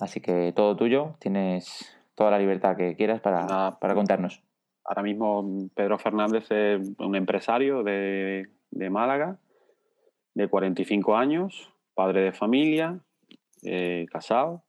[0.00, 4.42] Así que todo tuyo, tienes toda la libertad que quieras para, para contarnos.
[4.84, 8.48] Ahora mismo Pedro Fernández es un empresario de,
[8.90, 9.38] Málaga,
[10.34, 13.00] de 45 años, padre de familia,
[13.62, 14.64] eh, casado.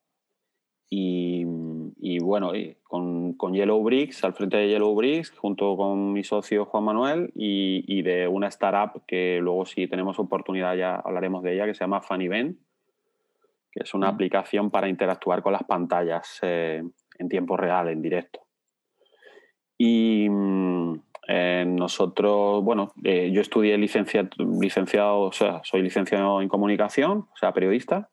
[0.96, 2.52] Y, bueno,
[2.84, 8.02] con, Yellow Bricks, al frente de Yellow Bricks, junto con mi socio Juan Manuel, y,
[8.04, 12.02] de una startup que luego si tenemos oportunidad ya hablaremos de ella, que se llama
[12.02, 12.60] FunEvent,
[13.72, 16.84] que es una aplicación para interactuar con las pantallas eh,
[17.18, 18.43] en tiempo real, en directo.
[19.86, 27.28] Y mm, eh, nosotros, bueno, eh, yo estudié licenciado, o sea, soy licenciado en comunicación,
[27.30, 28.10] o sea, periodista.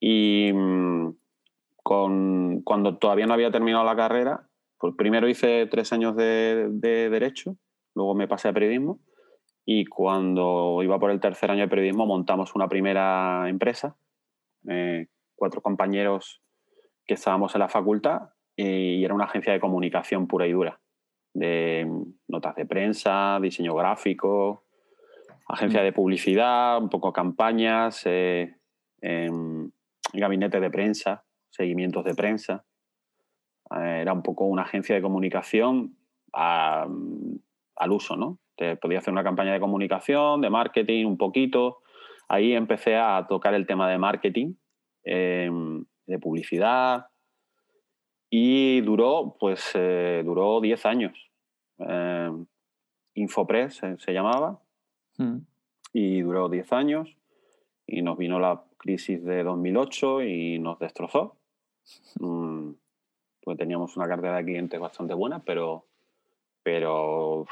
[0.00, 1.14] Y mm,
[1.82, 4.48] con, cuando todavía no había terminado la carrera,
[4.78, 7.58] pues primero hice tres años de, Derecho,
[7.94, 8.98] luego me pasé a Periodismo.
[9.66, 13.98] Y cuando iba por el tercer año de Periodismo, montamos una primera empresa,
[14.70, 16.40] eh, cuatro compañeros
[17.04, 20.80] que estábamos en la facultad y era una agencia de comunicación pura y dura,
[21.32, 21.88] de
[22.26, 24.64] notas de prensa, diseño gráfico,
[25.46, 25.84] agencia mm.
[25.84, 28.56] de publicidad, un poco campañas, eh,
[29.00, 29.70] em,
[30.12, 32.64] gabinete de prensa, seguimientos de prensa.
[33.76, 35.96] Eh, era un poco una agencia de comunicación
[36.32, 38.40] al uso, ¿no?
[38.56, 41.78] Te podía hacer una campaña de comunicación, de marketing, un poquito.
[42.28, 44.54] Ahí empecé a tocar el tema de marketing,
[45.04, 47.06] em, de publicidad,
[48.30, 51.30] y duró, pues, eh, duró 10 años.
[51.78, 52.30] Eh,
[53.14, 54.60] Infopress se, llamaba.
[55.16, 55.38] Mm.
[55.92, 57.16] Y duró 10 años.
[57.86, 61.36] Y nos vino la crisis de 2008 y nos destrozó.
[62.20, 62.72] Mm,
[63.42, 65.86] pues teníamos una cartera de clientes bastante buena, pero,
[66.62, 67.46] pero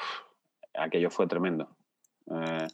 [0.75, 1.71] aquello fue tremendo.
[2.31, 2.67] Eh,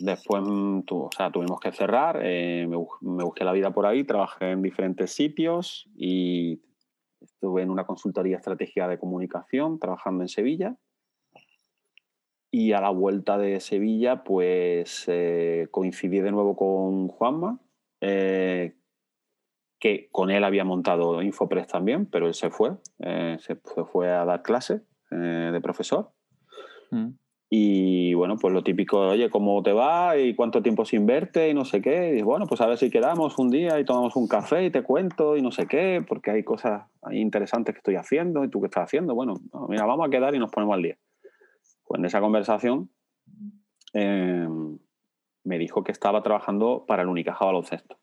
[0.00, 4.62] después o sea, tuvimos que cerrar, me, me, busqué la vida por ahí, trabajé en
[4.62, 6.60] diferentes sitios y
[7.20, 10.76] Estuve en una consultoría estratégica de comunicación trabajando en Sevilla.
[12.50, 17.60] Y a la vuelta de Sevilla, pues eh, coincidí de nuevo con Juanma,
[18.00, 18.76] eh,
[19.78, 24.24] que con él había montado Infopress también, pero él se fue, eh, se fue a
[24.24, 26.12] dar clase de profesor.
[26.90, 27.10] Mm.
[27.48, 30.18] Y bueno, pues lo típico, oye, ¿cómo te va?
[30.18, 31.48] ¿Y cuánto tiempo sin verte?
[31.48, 32.16] Y no sé qué.
[32.18, 34.82] Y bueno, pues a ver si quedamos un día y tomamos un café y te
[34.82, 38.66] cuento y no sé qué, porque hay cosas interesantes que estoy haciendo y tú qué
[38.66, 39.14] estás haciendo.
[39.14, 39.34] Bueno,
[39.68, 40.96] mira, vamos a quedar y nos ponemos al día.
[41.84, 42.90] Pues en esa conversación
[43.92, 44.78] em,
[45.44, 47.96] me dijo que estaba trabajando para el Unicaja Baloncesto,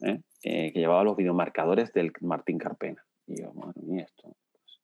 [0.00, 0.22] ¿eh?
[0.42, 3.04] Eh, que llevaba los videomarcadores del Martín Carpena.
[3.26, 4.34] Y yo, bueno, y esto.
[4.52, 4.80] Pues,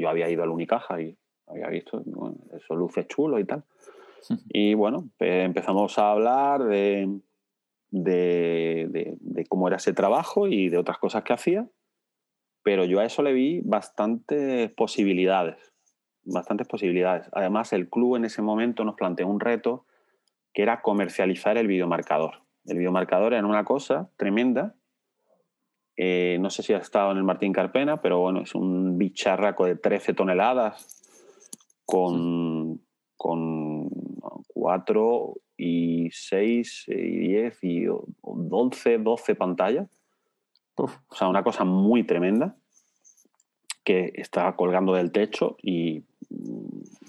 [0.00, 2.02] yo había ido al Unicaja y había visto,
[2.52, 3.64] eso luce chulo y tal.
[4.48, 7.20] Y bueno, pues empezamos a hablar de,
[7.90, 11.66] de, cómo era ese trabajo y de otras cosas que hacía,
[12.62, 15.72] pero yo a eso le vi bastantes posibilidades,
[16.24, 17.28] bastantes posibilidades.
[17.32, 19.86] Además, el club en ese momento nos planteó un reto
[20.52, 22.42] que era comercializar el videomarcador.
[22.66, 24.74] El videomarcador era una cosa tremenda.
[25.96, 29.64] Eh, no sé si ha estado en el Martín Carpena, pero bueno, es un bicharraco
[29.64, 30.97] de 13 toneladas
[31.88, 32.82] con,
[33.16, 33.88] con
[34.48, 37.86] 4 y 6 y 10 y
[38.22, 39.88] 12, 12 pantallas.
[40.74, 42.56] O sea, una cosa muy tremenda
[43.84, 46.04] que está colgando del techo y,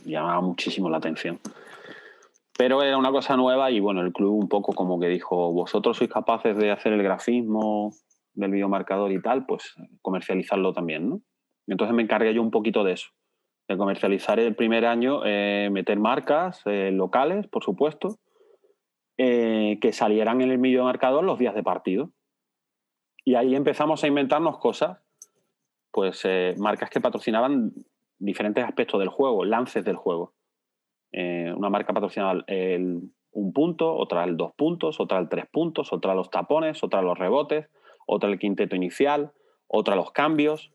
[0.06, 1.42] llamaba muchísimo la atención.
[2.58, 5.98] Pero era una cosa nueva y bueno, el club un poco como que dijo, vosotros
[5.98, 7.92] sois capaces de hacer el grafismo
[8.34, 11.22] del videomarcador y tal, pues comercializarlo también, ¿no?
[11.68, 13.10] Entonces me encargué yo un poquito de eso,
[13.70, 18.18] de comercializar el primer año, eh, meter marcas eh, locales, por supuesto,
[19.18, 22.12] eh, que salieran en el videomarcador los días de partido.
[23.24, 24.98] Y ahí empezamos a inventarnos cosas,
[25.92, 26.24] pues
[26.58, 27.72] marcas que patrocinaban
[28.18, 30.34] diferentes aspectos del juego, lances del juego.
[31.12, 36.16] una marca patrocinaba el, un punto, otra el dos puntos, otra el tres puntos, otra
[36.16, 37.68] los tapones, otra los rebotes,
[38.08, 39.32] otra el quinteto inicial,
[39.68, 40.72] otra los cambios.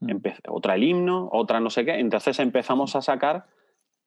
[0.00, 0.16] Mm.
[0.48, 1.98] otra el himno, otra no sé qué.
[1.98, 3.46] Entonces empezamos a sacar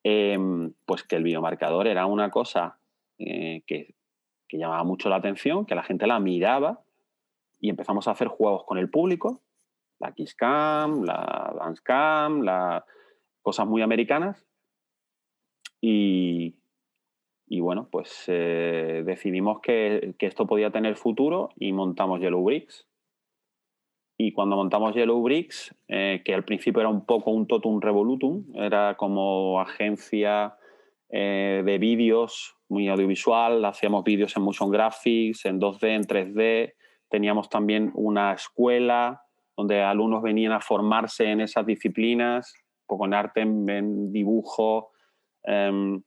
[0.04, 2.80] em, pues que el biomarcador era una cosa
[3.18, 3.96] eh, que,
[4.52, 6.82] llamaba mucho la atención, que la gente la miraba
[7.60, 9.44] y empezamos a hacer juegos con el público,
[10.00, 12.84] la Kisscam, la Dancecam, la,
[13.44, 14.48] cosas muy americanas.
[15.82, 16.56] Y,
[17.60, 22.89] bueno, pues eh, decidimos que, que, esto podía tener futuro y montamos Yellow Bricks,
[24.22, 28.44] y cuando montamos Yellow Bricks, eh, que al principio era un poco un totum revolutum,
[28.54, 30.58] era como agencia
[31.08, 36.74] eh, de vídeos muy audiovisual, hacíamos vídeos en motion graphics, en 2D, en 3D,
[37.08, 39.24] teníamos también una escuela
[39.56, 44.92] donde alumnos venían a formarse en esas disciplinas, un poco en arte, en, dibujo.
[45.44, 46.04] Em,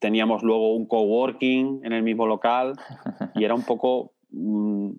[0.00, 2.72] teníamos luego un coworking en el mismo local
[3.36, 4.90] y era un poco mm,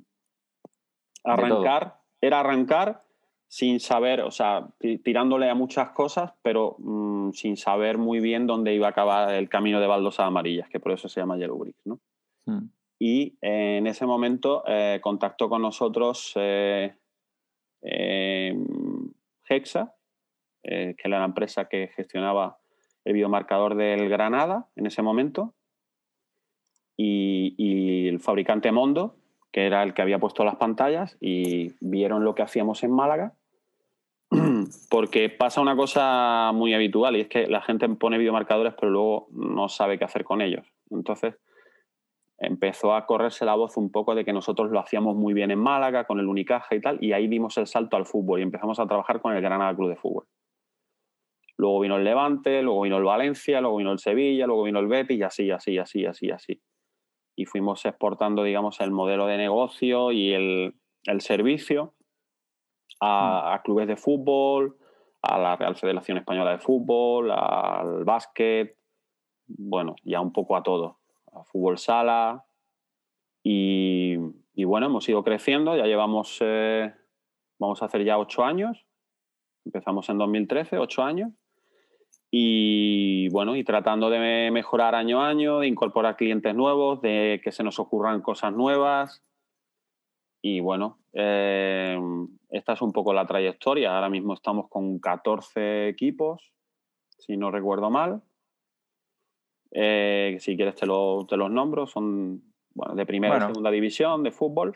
[1.25, 3.03] arrancar era arrancar
[3.47, 4.67] sin saber, o sea,
[5.03, 9.49] tirándole a muchas cosas, pero mm, sin saber muy bien dónde iba a acabar el
[9.49, 11.99] camino de baldosas amarillas, que por eso se llama Yellow Bricks, ¿no?
[12.45, 12.69] Hmm.
[12.99, 16.95] Y eh, en ese momento eh, contactó con nosotros eh,
[19.47, 19.93] Hexa,
[20.63, 22.57] que era la empresa que gestionaba
[23.03, 25.53] el biomarcador del Granada en ese momento,
[26.97, 29.17] y el fabricante Mondo,
[29.55, 33.35] que era el que había puesto las pantallas y vieron lo que hacíamos en Málaga.
[34.89, 39.27] Porque pasa una cosa muy habitual y es que la gente pone videomarcadores pero luego
[39.31, 40.67] no sabe qué hacer con ellos.
[40.91, 41.35] Entonces
[42.37, 45.59] empezó a correrse la voz un poco de que nosotros lo hacíamos muy bien en
[45.59, 48.77] Málaga con el Unicaja y tal y ahí dimos el salto al fútbol y empezamos
[48.81, 50.25] a trabajar con el Granada Club de Fútbol.
[51.55, 54.87] Luego vino el Levante, luego vino el Valencia, luego vino el Sevilla, luego vino el
[54.87, 56.61] Betis y así, así, así, así, así
[57.35, 60.73] y fuimos exportando, digamos, el modelo de negocio y el,
[61.19, 61.93] servicio
[63.01, 63.05] mm.
[63.05, 64.77] a, clubes de fútbol,
[65.21, 68.77] a la Real Federación Española de Fútbol, al básquet,
[69.47, 70.99] bueno, ya un poco a todo,
[71.33, 72.45] a fútbol sala.
[73.43, 74.17] Y,
[74.63, 76.93] bueno, hemos ido creciendo, ya llevamos, eh,
[77.59, 78.87] vamos a hacer ya ocho años,
[79.65, 81.31] empezamos en 2013, ocho años,
[82.37, 87.53] y bueno, y tratando de mejorar año a año, de incorporar clientes nuevos, de que
[87.53, 89.23] se nos ocurran cosas nuevas.
[90.41, 91.97] Y bueno, eh,
[92.49, 93.95] esta es un poco la trayectoria.
[93.95, 96.51] Ahora mismo estamos con 14 equipos,
[97.19, 98.21] si no recuerdo mal.
[99.71, 102.43] Eh, si quieres te, lo, te, los nombro, son
[102.73, 104.75] bueno, de primera y segunda división de fútbol.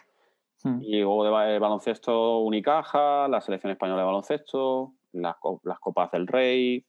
[0.64, 0.82] Hmm.
[0.82, 6.86] Y luego de baloncesto Unicaja, la selección española de baloncesto, las, las Copas del Rey,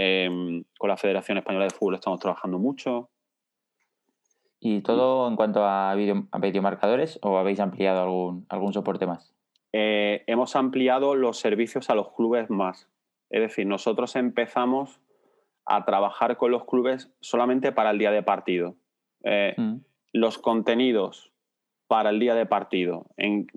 [0.00, 3.10] Em, con la Federación Española de Fútbol estamos trabajando mucho.
[4.60, 9.34] ¿Y todo en cuanto a, videomarcadores o habéis ampliado algún, algún soporte más?
[9.72, 12.88] Eh, hemos ampliado los servicios a los clubes más.
[13.28, 15.00] Es decir, nosotros empezamos
[15.66, 18.76] a trabajar con los clubes solamente para el día de partido.
[19.24, 19.78] Eh, mm.
[20.12, 21.32] Los contenidos
[21.88, 23.48] para el día de partido, en,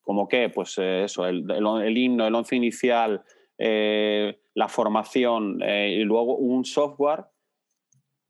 [0.00, 3.24] como qué, pues eh, eso, el, el, himno, el once inicial,
[4.54, 7.26] la formación eh, y luego un software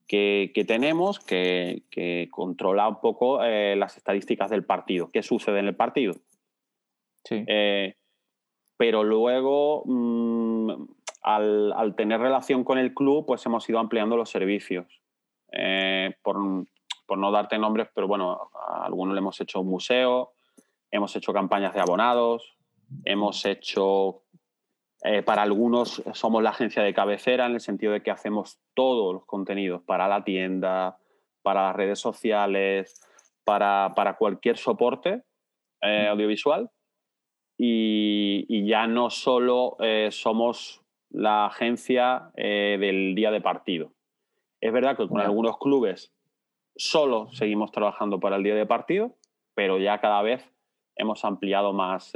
[0.06, 1.84] que, tenemos que,
[2.32, 6.14] controla un poco eh, las estadísticas del partido, qué sucede en el partido.
[7.30, 7.94] Eh,
[8.76, 10.70] pero luego, mm,
[11.22, 14.86] al, tener relación con el club, pues hemos ido ampliando los servicios.
[16.22, 16.66] Por,
[17.06, 20.32] por, no darte nombres, pero bueno, a algunos le hemos hecho un museo,
[20.90, 22.56] hemos hecho campañas de abonados,
[23.04, 24.22] hemos hecho
[25.02, 29.14] eh, para algunos somos la agencia de cabecera en el sentido de que hacemos todos
[29.14, 30.98] los contenidos para la tienda,
[31.42, 33.00] para las redes sociales,
[33.44, 35.22] para, cualquier soporte
[35.80, 36.70] eh, audiovisual.
[37.58, 43.92] Y, ya no solo eh, somos la agencia del día de partido.
[44.60, 46.12] Es verdad que con algunos clubes
[46.76, 49.16] solo seguimos trabajando para el día de partido,
[49.54, 50.48] pero ya cada vez
[50.94, 52.12] hemos ampliado más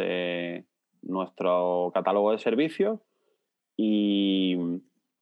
[1.07, 3.01] nuestro catálogo de servicios
[3.77, 4.57] y,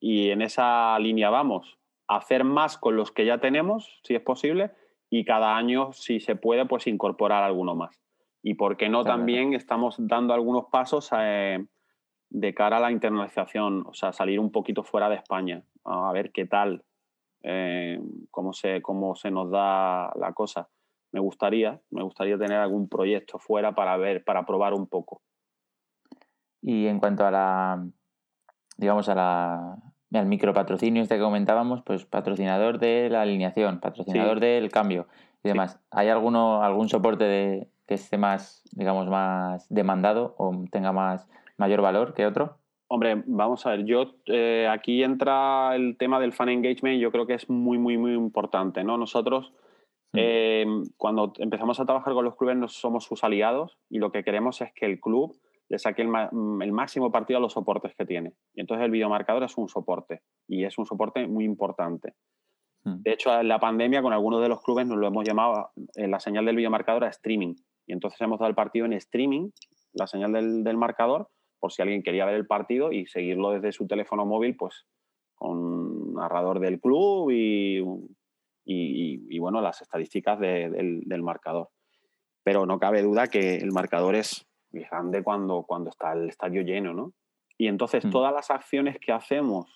[0.01, 1.79] y en esa línea vamos.
[2.09, 4.73] Hacer más con los que ya tenemos, si es posible,
[5.09, 8.01] y cada año, si se puede, pues incorporar alguno más.
[8.43, 11.65] Y por qué no también estamos dando algunos pasos eh,
[12.31, 16.33] de cara a la internalización, o sea, salir un poquito fuera de España, a ver
[16.33, 16.83] qué tal,
[17.43, 20.69] eh, cómo, se, cómo se nos da la cosa.
[21.13, 25.21] Me gustaría, me gustaría tener algún proyecto fuera para ver, para probar un poco.
[26.63, 27.85] Y en cuanto a la,
[28.77, 29.77] digamos, a la,
[30.13, 35.07] al micropatrocinio este que comentábamos, pues patrocinador de la alineación, patrocinador del cambio
[35.43, 35.81] y demás.
[35.91, 41.83] ¿Hay alguno, algún soporte de, que esté más, digamos, más demandado o tenga más mayor
[41.83, 42.59] valor que otro?
[42.89, 47.27] Hombre, vamos a ver, yo eh, aquí entra el tema del fan engagement, yo creo
[47.27, 48.99] que es muy, muy, muy importante, ¿no?
[48.99, 49.53] Nosotros,
[50.13, 50.19] mm.
[50.19, 50.67] eh,
[50.99, 54.61] cuando empezamos a trabajar con los clubes, no somos sus aliados y lo que queremos
[54.61, 55.35] es que el club
[55.73, 56.09] le saque el,
[56.71, 58.35] máximo partido a los soportes que tiene.
[58.53, 62.13] Y entonces el videomarcador es un soporte y es un soporte muy importante.
[62.85, 63.01] Hmm.
[63.01, 66.11] De hecho, en la pandemia con algunos de los clubes nos lo hemos llamado en
[66.11, 67.55] la señal del videomarcador a streaming.
[67.87, 69.49] Y entonces hemos dado el partido en streaming,
[69.95, 73.87] la señal del, marcador, por si alguien quería ver el partido y seguirlo desde su
[73.87, 74.85] teléfono móvil, pues
[75.35, 77.83] con narrador del club y,
[78.67, 81.71] y, bueno, las estadísticas del, del marcador.
[82.45, 86.95] Pero no cabe duda que el marcador es grande cuando, cuando está el estadio lleno,
[86.95, 87.13] ¿no?
[87.59, 88.11] Y entonces mm.
[88.11, 89.67] todas las acciones que hacemos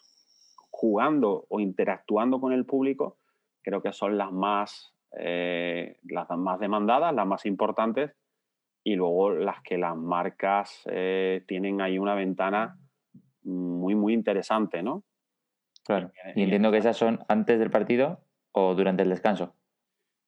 [0.71, 3.19] jugando o interactuando con el público,
[3.63, 8.13] creo que son las más, eh, las más demandadas, las más importantes,
[8.85, 12.79] y luego las que las marcas eh, tienen ahí una ventana
[13.43, 15.03] muy, muy interesante, ¿no?
[15.85, 16.13] Claro.
[16.35, 18.21] Y entiendo que esas son antes del partido
[18.53, 19.55] o durante el descanso.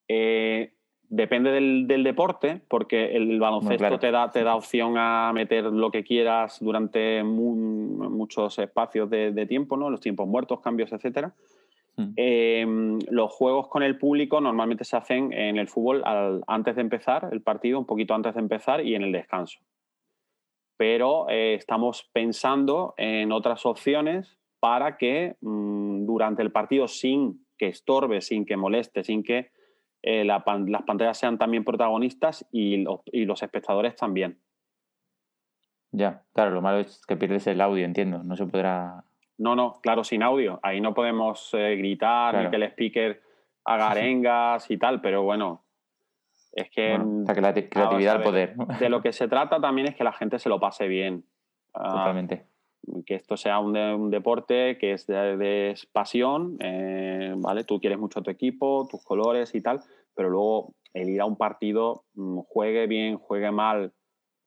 [0.08, 0.74] Eh,
[1.10, 6.04] Depende del, deporte, porque el baloncesto te, da, te da opción a meter lo que
[6.04, 9.88] quieras durante muchos espacios de, tiempo, ¿no?
[9.88, 11.28] los tiempos muertos, cambios, etc.
[11.96, 12.12] Hmm.
[12.14, 16.02] Em, los juegos con el público normalmente se hacen en el fútbol
[16.46, 19.60] antes de empezar el partido, un poquito antes de empezar y en el descanso.
[20.76, 27.68] Pero eh, estamos pensando en otras opciones para que mm, durante el partido, sin que
[27.68, 29.50] estorbe, sin que moleste, sin que
[30.02, 34.38] eh, las pantallas sean también protagonistas y los, espectadores también.
[35.90, 39.04] Ya, claro, lo malo es que pierdes el audio, entiendo, no se podrá...
[39.38, 40.58] No, no, claro, sin audio.
[40.62, 43.22] Ahí no podemos eh, gritar ni que el speaker
[43.64, 45.64] haga arengas y tal, pero bueno,
[46.52, 46.98] es que...
[47.32, 48.56] que la creatividad al poder.
[48.56, 51.24] De lo que se trata también es que la gente se lo pase bien.
[51.74, 52.46] Ah, Totalmente
[53.06, 57.64] que esto sea un, deporte que es de, pasión, eh, ¿vale?
[57.64, 59.80] Tú quieres mucho tu equipo, tus colores y tal,
[60.14, 63.92] pero luego el ir a un partido, mm, juegue bien, juegue mal,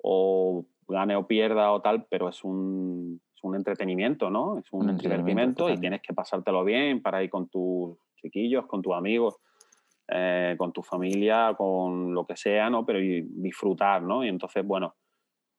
[0.04, 3.22] o gane o pierda o tal, pero es un,
[3.56, 4.60] entretenimiento, ¿no?
[4.60, 8.94] Es un, entretenimiento y tienes que pasártelo bien para ir con tus chiquillos, con tus
[8.94, 9.38] amigos,
[10.08, 12.86] eh, con tu familia, con lo que sea, ¿no?
[12.86, 14.24] Pero disfrutar, ¿no?
[14.24, 14.96] Y entonces, bueno,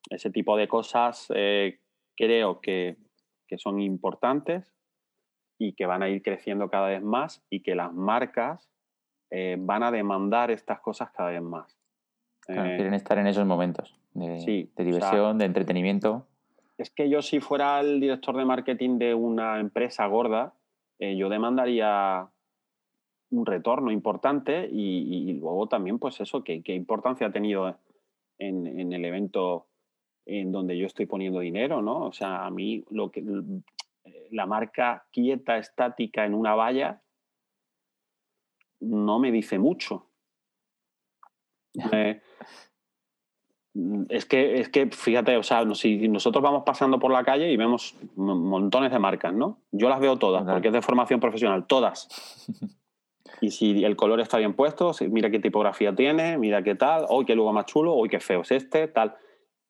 [0.09, 1.79] ese tipo de cosas eh,
[2.15, 2.97] creo que,
[3.57, 4.73] son importantes
[5.59, 8.67] y que van a ir creciendo cada vez más y que las marcas
[9.29, 11.77] eh, van a demandar estas cosas cada vez más.
[12.47, 16.25] Eh, quieren estar en esos momentos de, diversión, de entretenimiento.
[16.79, 20.55] Es que yo si fuera el director de marketing de una empresa gorda,
[20.97, 22.27] eh, yo demandaría
[23.29, 27.77] un retorno importante y, luego también pues eso, qué, importancia ha tenido
[28.39, 29.67] en, en el evento
[30.25, 32.05] en donde yo estoy poniendo dinero, ¿no?
[32.05, 33.23] O sea, a mí lo que
[34.31, 37.01] la marca quieta, estática en una valla
[38.79, 40.07] no me dice mucho.
[41.91, 42.21] Eh,
[44.09, 47.57] es que, es que, fíjate, o sea, si nosotros vamos pasando por la calle y
[47.57, 49.59] vemos montones de marcas, ¿no?
[49.71, 52.47] Yo las veo todas, porque es de formación profesional, todas.
[53.41, 57.25] Y si el color está bien puesto, mira qué tipografía tiene, mira qué tal, hoy
[57.25, 59.15] qué luego más chulo, hoy qué feo es este, tal.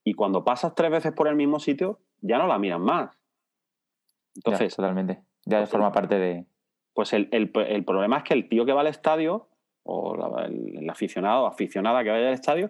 [0.04, 3.18] Y cuando pasas tres veces por el mismo sitio, ya no la miran más.
[4.36, 4.76] Entonces.
[4.76, 5.22] totalmente.
[5.46, 6.46] Ya pues forma parte de.
[6.94, 9.48] Pues el, problema es que el tío que va al estadio,
[9.84, 12.70] o el, aficionado o aficionada que vaya al estadio,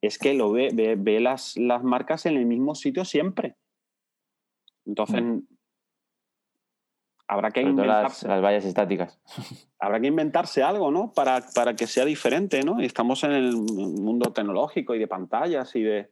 [0.00, 3.56] es que lo ve, ve, las, las, marcas en el mismo sitio siempre.
[4.84, 5.40] Entonces, mm.
[7.26, 8.28] habrá que inventarse.
[8.28, 9.20] Las, vallas estáticas.
[9.80, 11.12] Habrá que inventarse algo, ¿no?
[11.12, 12.80] Para, para que sea diferente, ¿no?
[12.80, 16.10] Y estamos en el mundo tecnológico y de pantallas y de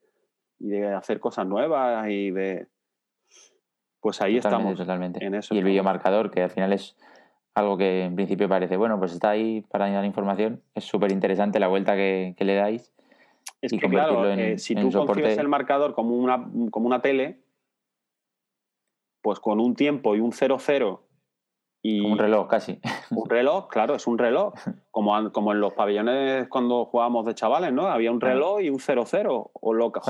[0.59, 2.69] y de hacer cosas nuevas y de...
[4.01, 4.77] Pues ahí estamos.
[4.77, 5.25] Totalmente.
[5.25, 6.97] En eso y el videomarcador, que al final es
[7.55, 10.63] algo que en principio parece, bueno, pues está ahí para dar información.
[10.75, 12.93] Es súper interesante la vuelta que, le dais.
[13.63, 17.41] Es que claro, eh, si tú concibes el marcador como una, como una tele,
[19.23, 21.01] pues con un tiempo y un 0-0
[21.87, 22.81] y un reloj casi.
[23.11, 24.55] Un reloj, claro, es un reloj.
[24.91, 27.89] Como, como en los pabellones cuando jugábamos de chavales, ¿no?
[27.89, 29.51] Había un reloj y un 0-0.
[29.53, 30.03] O local,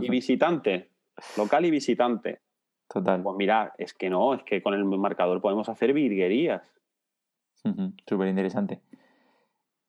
[0.00, 0.90] y visitante.
[1.36, 2.40] Local y visitante.
[2.88, 3.22] Total.
[3.22, 6.62] Pues mira, es que no, es que con el marcador podemos hacer virguerías.
[8.06, 8.80] Súper interesante.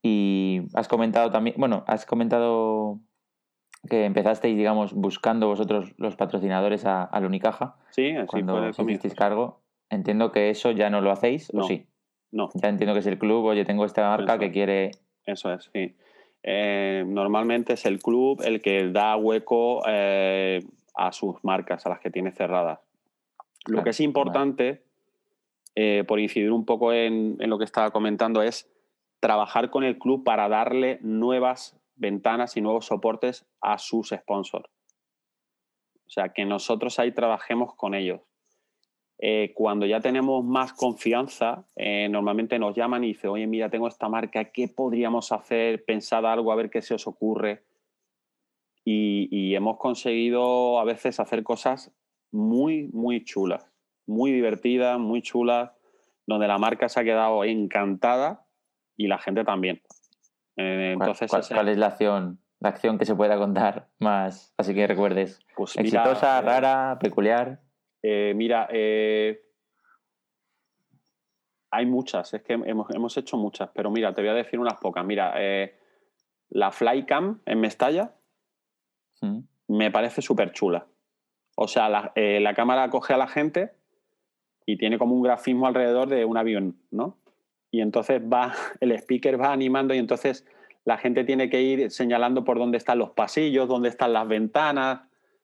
[0.03, 2.99] Y has comentado también, bueno, has comentado
[3.89, 7.77] que empezasteis, digamos, buscando vosotros los patrocinadores a, al Unicaja.
[7.91, 9.61] Sí, así cuando fue el os hicisteis cargo.
[9.89, 11.63] Entiendo que eso ya no lo hacéis, No.
[11.63, 11.85] ¿o sí?
[12.31, 14.91] No, Ya entiendo que es el club, oye, tengo esta marca Eso que quiere...
[15.25, 15.95] eso es, sí.
[16.43, 20.61] Eh, normalmente es el club el que da hueco eh,
[20.95, 22.79] a sus marcas, a las que tiene cerradas.
[23.65, 24.83] Lo Claro, que es importante,
[25.75, 28.69] eh, por incidir un poco en, en lo que estaba comentando, es
[29.19, 34.69] trabajar con el club para darle nuevas ventanas y nuevos soportes a sus sponsors.
[36.05, 38.21] O sea, que nosotros ahí trabajemos con ellos.
[39.21, 43.87] Eh, cuando ya tenemos más confianza, eh, normalmente nos llaman y dicen, oye, mira, tengo
[43.89, 45.83] esta marca, ¿qué podríamos hacer?
[45.83, 47.63] Pensad algo, a ver qué se os ocurre.
[48.85, 51.91] Y, y hemos conseguido a veces hacer cosas
[52.31, 53.69] muy, muy chulas,
[54.07, 55.71] muy divertidas, muy chulas,
[56.25, 58.45] donde la marca se ha quedado encantada
[58.95, 59.81] y la gente también.
[60.55, 62.39] Eh, ¿Cuál, entonces, cuál- ese- cuál es la acción?
[62.61, 65.39] La acción que se pueda contar más, así que recuerdes.
[65.55, 67.61] pues mira, Exitosa, rara, peculiar.
[68.01, 69.41] Eh, mira, eh,
[71.71, 74.79] hay muchas, es que hemos, hemos hecho muchas, pero mira, te voy a decir unas
[74.79, 75.05] pocas.
[75.05, 75.75] Mira, eh,
[76.49, 78.15] la Flycam en Mestalla
[79.67, 80.87] me parece súper chula.
[81.55, 83.73] O sea, la, la cámara coge a la gente
[84.65, 87.17] y tiene como un grafismo alrededor de un avión, ¿no?
[87.71, 90.45] Y entonces va, el speaker va animando y entonces
[90.85, 95.01] la gente tiene que ir señalando por dónde están los pasillos, dónde están las ventanas,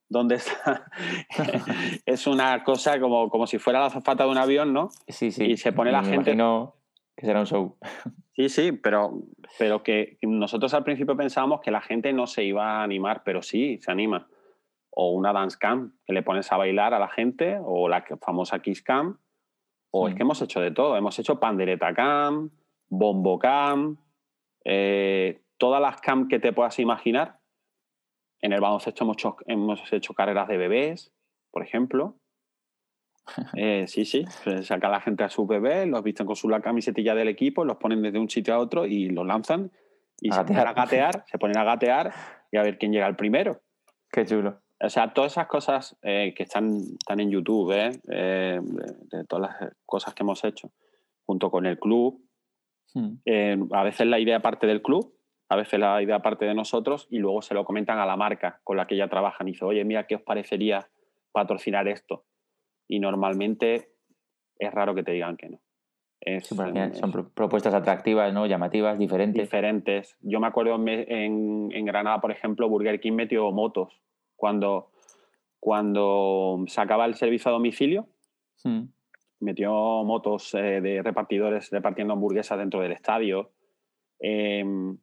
[0.10, 0.86] dónde está...
[2.06, 4.89] es una cosa como, como si fuera la azafata de un avión, ¿no?
[5.08, 5.45] Sí, sí.
[5.45, 6.76] Y se pone la me gente- imagino
[7.16, 7.78] que será un show.
[8.36, 9.14] Sí, sí, pero,
[9.58, 13.41] pero que nosotros al principio pensábamos que la gente no se iba a animar, pero
[13.41, 14.28] sí, se anima.
[14.89, 18.60] O una dance cam, que le pones a bailar a la gente, o la famosa
[18.60, 19.20] kiss cam,
[19.89, 20.12] o Sí.
[20.12, 20.97] es que hemos hecho de todo.
[20.97, 22.49] Hemos hecho pandereta cam,
[22.89, 23.99] bombo cam,
[24.66, 27.39] eh, todas las cam que te puedas imaginar.
[28.42, 31.12] En el baloncesto hemos hecho, hemos hecho carreras de bebés,
[31.52, 32.18] por ejemplo.
[33.58, 36.62] Eh, sí, sí, pues saca la gente a sus bebés, los visten con su la
[36.62, 39.72] camisetilla del equipo, los ponen desde un sitio a otro y los lanzan
[40.22, 41.26] y A se ponen a gatear.
[41.26, 42.14] se ponen a gatear
[42.52, 43.62] y a ver quién llega el primero.
[44.12, 44.62] Qué chulo.
[44.80, 47.92] O sea, todas esas cosas eh, que están, están en YouTube, ¿eh?
[48.10, 50.72] Eh, de, de todas las cosas que hemos hecho,
[51.26, 52.22] junto con el club.
[52.94, 53.16] Mm.
[53.26, 55.14] Eh, a veces la idea parte del club,
[55.50, 58.62] a veces la idea parte de nosotros y luego se lo comentan a la marca
[58.64, 59.48] con la que ya trabajan.
[59.48, 60.89] Y dice, oye, mira, ¿qué os parecería
[61.32, 62.26] patrocinar esto?
[62.88, 63.89] Y normalmente
[64.58, 65.60] es raro que te digan que no.
[66.22, 68.48] Es, Sí, es son pro- propuestas atractivas, ¿no?
[68.48, 69.43] Llamativas, diferentes.
[69.43, 70.18] diferentes.
[70.22, 74.02] Yo me acuerdo en, me- en- en Granada, por ejemplo, Burger King metió motos
[74.36, 74.89] cuando,
[75.60, 78.08] cuando sacaba el servicio a domicilio.
[78.64, 78.86] Mm.
[79.41, 79.72] metió
[80.06, 83.52] motos eh, de repartidores repartiendo hamburguesas dentro del estadio.
[84.20, 84.98] Em,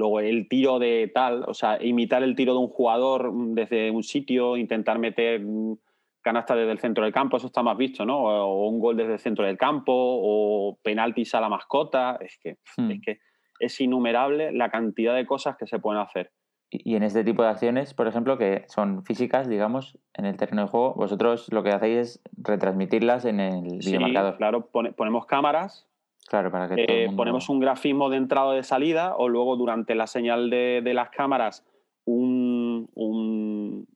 [0.00, 3.90] luego el tiro de tal, o sea, imitar el tiro de un jugador mm, desde
[3.90, 5.76] un sitio, intentar meter mm,
[6.22, 8.18] canasta desde el centro del campo, eso está más visto, ¿no?
[8.24, 12.18] O un gol desde el centro del campo, o penaltis a la mascota.
[12.20, 12.90] Es que, Mm.
[12.90, 13.18] es que
[13.60, 16.30] es innumerable la cantidad de cosas que se pueden hacer.
[16.70, 20.36] Y y en este tipo de acciones, por ejemplo, que son físicas, digamos, en el
[20.36, 24.36] terreno de juego, vosotros lo que hacéis es retransmitirlas en el Sí, videomarcador.
[24.36, 25.86] claro, pone- ponemos cámaras
[26.28, 27.16] Claro, para que todo el Eh, mundo...
[27.22, 30.94] ponemos un grafismo de entrada o de salida o luego durante la señal de, de
[30.94, 31.66] las cámaras
[32.04, 33.86] un, un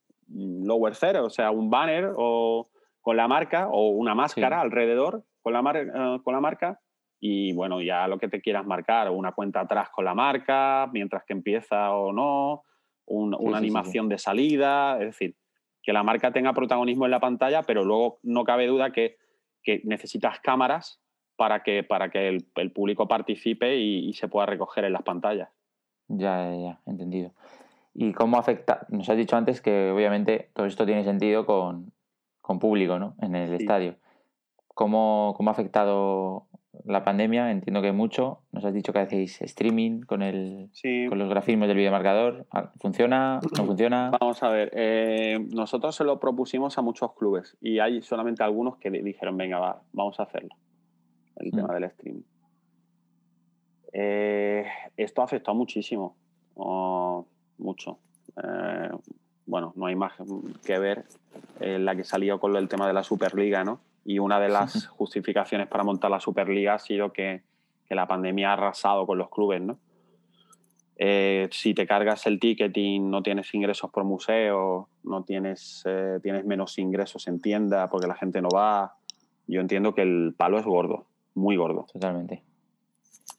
[0.66, 2.68] lower zero, o sea, un banner o
[3.00, 4.62] con la marca o una máscara Sí.
[4.62, 6.80] alrededor con la, mar- eh, con la marca
[7.20, 11.24] y bueno, ya lo que te quieras marcar, una cuenta atrás con la marca, mientras
[11.24, 12.64] que empieza o no,
[13.06, 15.36] un- una sí, sí, animación de salida, es decir,
[15.82, 19.16] que la marca tenga protagonismo en la pantalla, pero luego no cabe duda que,
[19.62, 21.00] que necesitas cámaras
[21.37, 25.03] para que, para que el, el público participe y, y se pueda recoger en las
[25.03, 25.49] pantallas.
[26.09, 27.32] Ya, ya, ya, entendido.
[27.95, 28.87] ¿Y cómo afecta?
[28.91, 31.93] Nos has dicho antes que obviamente todo esto tiene sentido con,
[32.41, 33.14] con público, ¿no?
[33.20, 33.62] En el Sí.
[33.64, 33.97] estadio.
[34.74, 36.47] ¿Cómo, ¿Cómo ha afectado
[36.85, 37.53] la pandemia?
[37.53, 38.41] Entiendo que mucho.
[38.51, 41.07] Nos has dicho que hacéis streaming con, el, Sí.
[41.09, 42.47] con los grafismos del videomarcador.
[42.51, 43.41] Ah, ¿Funciona?
[43.57, 44.11] ¿No funciona?
[44.20, 48.76] Vamos a ver, eh, nosotros se lo propusimos a muchos clubes y hay solamente algunos
[48.78, 50.57] que dijeron, venga, va, vamos a hacerlo,
[51.45, 51.57] el Mm.
[51.57, 52.22] tema del streaming.
[53.92, 54.66] Eh,
[54.97, 56.16] esto ha afectado muchísimo,
[56.55, 57.26] oh,
[57.59, 57.99] mucho.
[58.42, 58.90] Eh,
[59.47, 60.12] bueno, no hay más
[60.64, 61.05] que ver
[61.61, 63.80] eh, la que salió con el tema de la Superliga, ¿no?
[64.05, 67.42] Y una de las justificaciones para montar la Superliga ha sido que,
[67.88, 69.78] que la pandemia ha arrasado con los clubes, ¿no?
[70.97, 76.45] Eh, si te cargas el ticketing, no tienes ingresos por museo, no tienes, eh, tienes
[76.45, 78.95] menos ingresos en tienda porque la gente no va.
[79.47, 81.87] Yo entiendo que el palo es gordo, muy gordo.
[81.93, 82.43] Totalmente.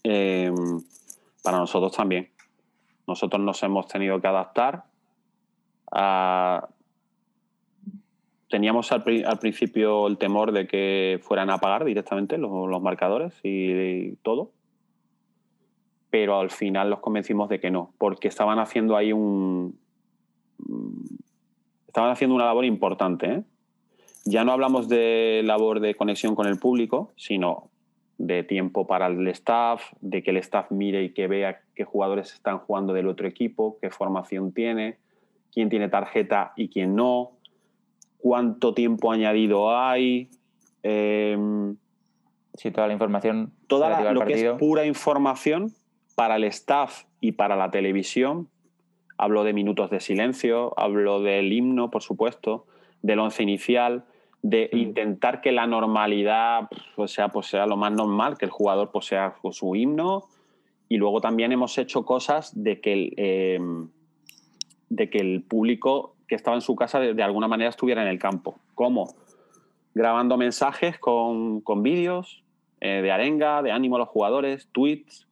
[0.03, 0.81] Em,
[1.43, 2.29] para nosotros también.
[3.07, 4.85] Nosotros nos hemos tenido que adaptar
[5.91, 6.67] a...
[8.49, 14.51] Teníamos al, principio el temor de que fueran a pagar directamente los, marcadores y todo
[16.15, 19.77] pero al final los convencimos de que no, porque estaban haciendo ahí un...
[21.87, 23.25] Estaban haciendo una labor importante.
[23.29, 23.43] ¿eh?
[24.23, 27.69] Ya no hablamos de labor de conexión con el público, sino
[28.17, 32.33] de tiempo para el staff, de que el staff mire y que vea qué jugadores
[32.33, 34.97] están jugando del otro equipo, qué formación tiene,
[35.53, 37.31] quién tiene tarjeta y quién no,
[38.17, 40.29] cuánto tiempo añadido hay.
[40.83, 41.37] Eh,
[42.53, 43.51] sí, toda la información.
[43.67, 45.73] Toda lo que es pura información
[46.15, 48.49] para el staff y para la televisión,
[49.17, 52.65] hablo de minutos de silencio, hablo del himno, por supuesto,
[53.01, 54.05] del once inicial,
[54.47, 58.91] de intentar que la normalidad pues, sea, pues, sea lo más normal, que el jugador
[58.91, 60.25] pues, sea su himno.
[60.87, 63.59] Y luego también hemos hecho cosas de que el, eh,
[64.89, 68.19] de que el público que estaba en su casa de, alguna manera estuviera en el
[68.19, 68.59] campo.
[68.75, 69.15] ¿Cómo?
[69.95, 72.43] Grabando mensajes con, con vídeos
[72.81, 75.27] eh, de arenga, de ánimo a los jugadores, tweets,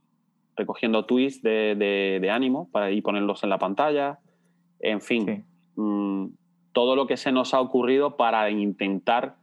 [0.55, 4.17] recogiendo tweets de, ánimo para ir ponerlos en la pantalla.
[4.79, 5.45] En fin,
[5.75, 6.25] mm,
[6.73, 9.37] todo lo que se nos ha ocurrido para intentar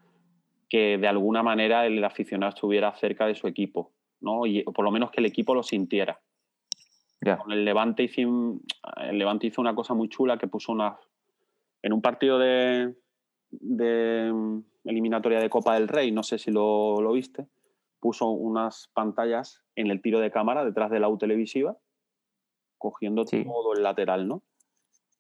[0.69, 4.47] que de alguna manera el aficionado estuviera cerca de su equipo, ¿no?
[4.47, 6.21] Y, o por lo menos que el equipo lo sintiera.
[7.43, 8.61] Con el Levante, hizo,
[8.97, 10.99] el Levante hizo una cosa muy chula que puso una.
[11.83, 12.95] En un partido de,
[13.51, 17.47] de eliminatoria de Copa del Rey, no sé si lo, lo viste,
[18.01, 21.77] puso unas pantallas en el tiro de cámara detrás de la U televisiva,
[22.79, 24.43] cogiendo todo el lateral, ¿no?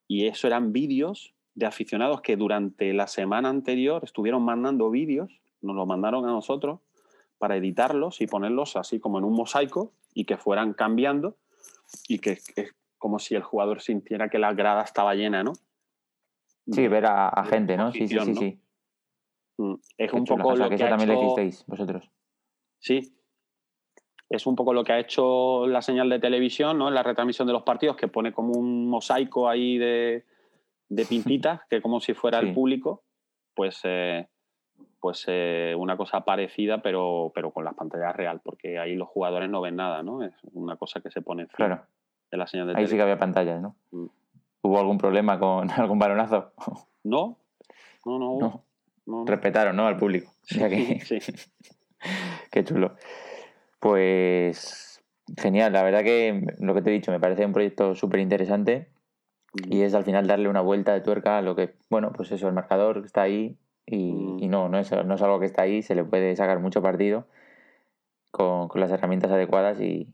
[0.06, 5.76] Y eso eran vídeos de aficionados que durante la semana anterior estuvieron mandando vídeos, nos
[5.76, 6.80] los mandaron a nosotros
[7.36, 11.36] para editarlos y ponerlos así como en un mosaico y que fueran cambiando
[12.08, 15.52] y que es como si el jugador sintiera que la grada estaba llena, ¿no?
[16.72, 17.92] Sí, ver a, gente, ¿no?
[17.92, 18.60] Sí, sí, sí, sí.
[19.58, 22.10] Mm, es un poco lo que, eso también lo hicisteis vosotros.
[22.78, 23.16] Sí.
[24.30, 26.88] Es un poco lo que ha hecho la señal de televisión, ¿no?
[26.88, 30.24] En la retransmisión de los partidos, que pone como un mosaico ahí de,
[30.90, 33.02] de pintitas, que como si fuera el público,
[33.54, 34.28] pues, eh,
[35.00, 39.48] pues eh, una cosa parecida, pero, pero con las pantallas real, porque ahí los jugadores
[39.48, 40.22] no ven nada, ¿no?
[40.22, 41.82] Es una cosa que se pone claro.
[42.30, 43.76] de la señal de Ahí sí que había pantallas, ¿no?
[43.92, 44.06] Mm.
[44.62, 46.52] ¿Hubo algún problema con algún balonazo?
[47.04, 47.38] No,
[48.04, 48.64] no, no.
[49.06, 49.24] no.
[49.24, 49.86] Respetaron, ¿no?
[49.86, 50.30] Al público.
[50.42, 51.18] sí.
[52.50, 52.96] Qué chulo.
[53.78, 55.02] Pues
[55.38, 58.88] genial, la verdad que lo que te he dicho me parece un proyecto súper interesante
[59.52, 62.46] y es al final darle una vuelta de tuerca a lo que, bueno, pues eso,
[62.46, 64.48] el marcador está ahí y, mm.
[64.48, 67.26] no, no es, no es algo que está ahí, se le puede sacar mucho partido
[68.30, 70.08] con, las herramientas adecuadas y,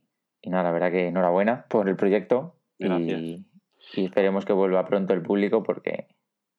[0.44, 3.44] nada, la verdad que enhorabuena por el proyecto y,
[3.96, 6.08] esperemos que vuelva pronto el público porque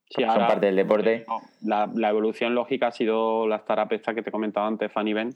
[0.09, 1.25] son parte del deporte.
[1.61, 5.31] La, la, evolución lógica ha sido la startup esta que te comentaba antes, Fanny Ben,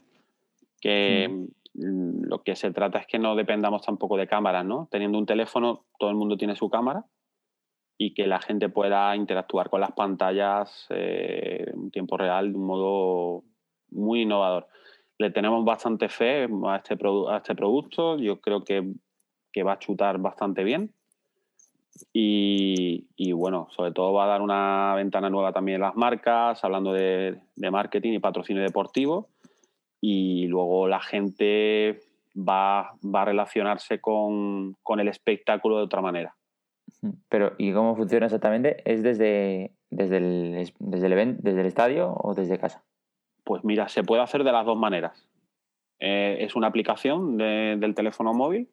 [0.80, 1.28] que
[1.74, 4.88] mm, lo que se trata es que no dependamos tampoco de cámaras, ¿no?
[4.90, 7.04] Teniendo un teléfono, todo el mundo tiene su cámara
[7.98, 12.66] y que la gente pueda interactuar con las pantallas eh, en tiempo real de un
[12.66, 13.44] modo
[13.90, 14.66] muy innovador.
[15.18, 16.96] Le tenemos bastante fe a este,
[17.28, 18.92] a este producto, yo creo que,
[19.52, 20.94] que va a chutar bastante bien
[22.12, 26.92] y, bueno, sobre todo va a dar una ventana nueva también en las marcas, hablando
[26.92, 29.28] de, marketing y patrocinio deportivo.
[30.00, 32.00] Y luego la gente
[32.36, 36.34] va, va a relacionarse con, el espectáculo de otra manera.
[37.28, 38.82] Pero, ¿y cómo funciona exactamente?
[38.84, 42.84] ¿Es desde, desde, el, desde, el, event, desde el estadio o desde casa?
[43.44, 45.28] Pues mira, se puede hacer de las dos maneras.
[45.98, 48.68] Eh, es una aplicación del teléfono móvil.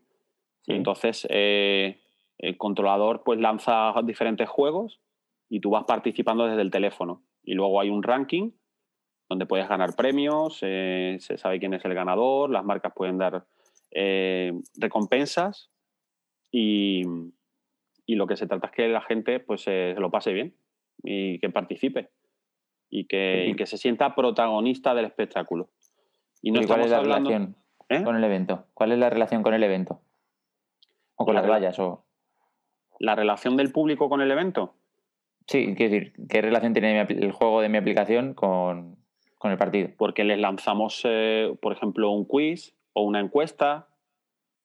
[0.68, 2.00] Entonces eh,
[2.38, 5.00] el controlador pues lanza diferentes juegos
[5.50, 7.24] y tú vas participando desde el teléfono.
[7.44, 8.52] Y luego hay un ranking
[9.28, 13.46] donde puedes ganar premios, eh, se sabe quién es el ganador, las marcas pueden dar
[14.76, 15.72] recompensas
[16.52, 17.04] y,
[18.16, 20.56] lo que se trata es que la gente pues se lo pase bien
[21.04, 22.10] y que participe
[22.90, 25.70] y que, que se sienta protagonista del espectáculo.
[26.42, 27.56] Y, no cuál es la relación
[27.90, 28.04] ¿Eh?
[28.04, 28.66] con el evento?
[28.74, 30.02] ¿Cuál es la relación con el evento?
[31.16, 31.78] ¿O con las vallas?
[31.80, 32.06] O
[33.00, 34.76] la relación del público con el evento.
[35.48, 38.98] Sí, quiero decir, ¿qué relación tiene el juego de mi aplicación con,
[39.44, 39.90] el partido?
[39.98, 43.88] Porque les lanzamos, eh, por ejemplo, un quiz o una encuesta,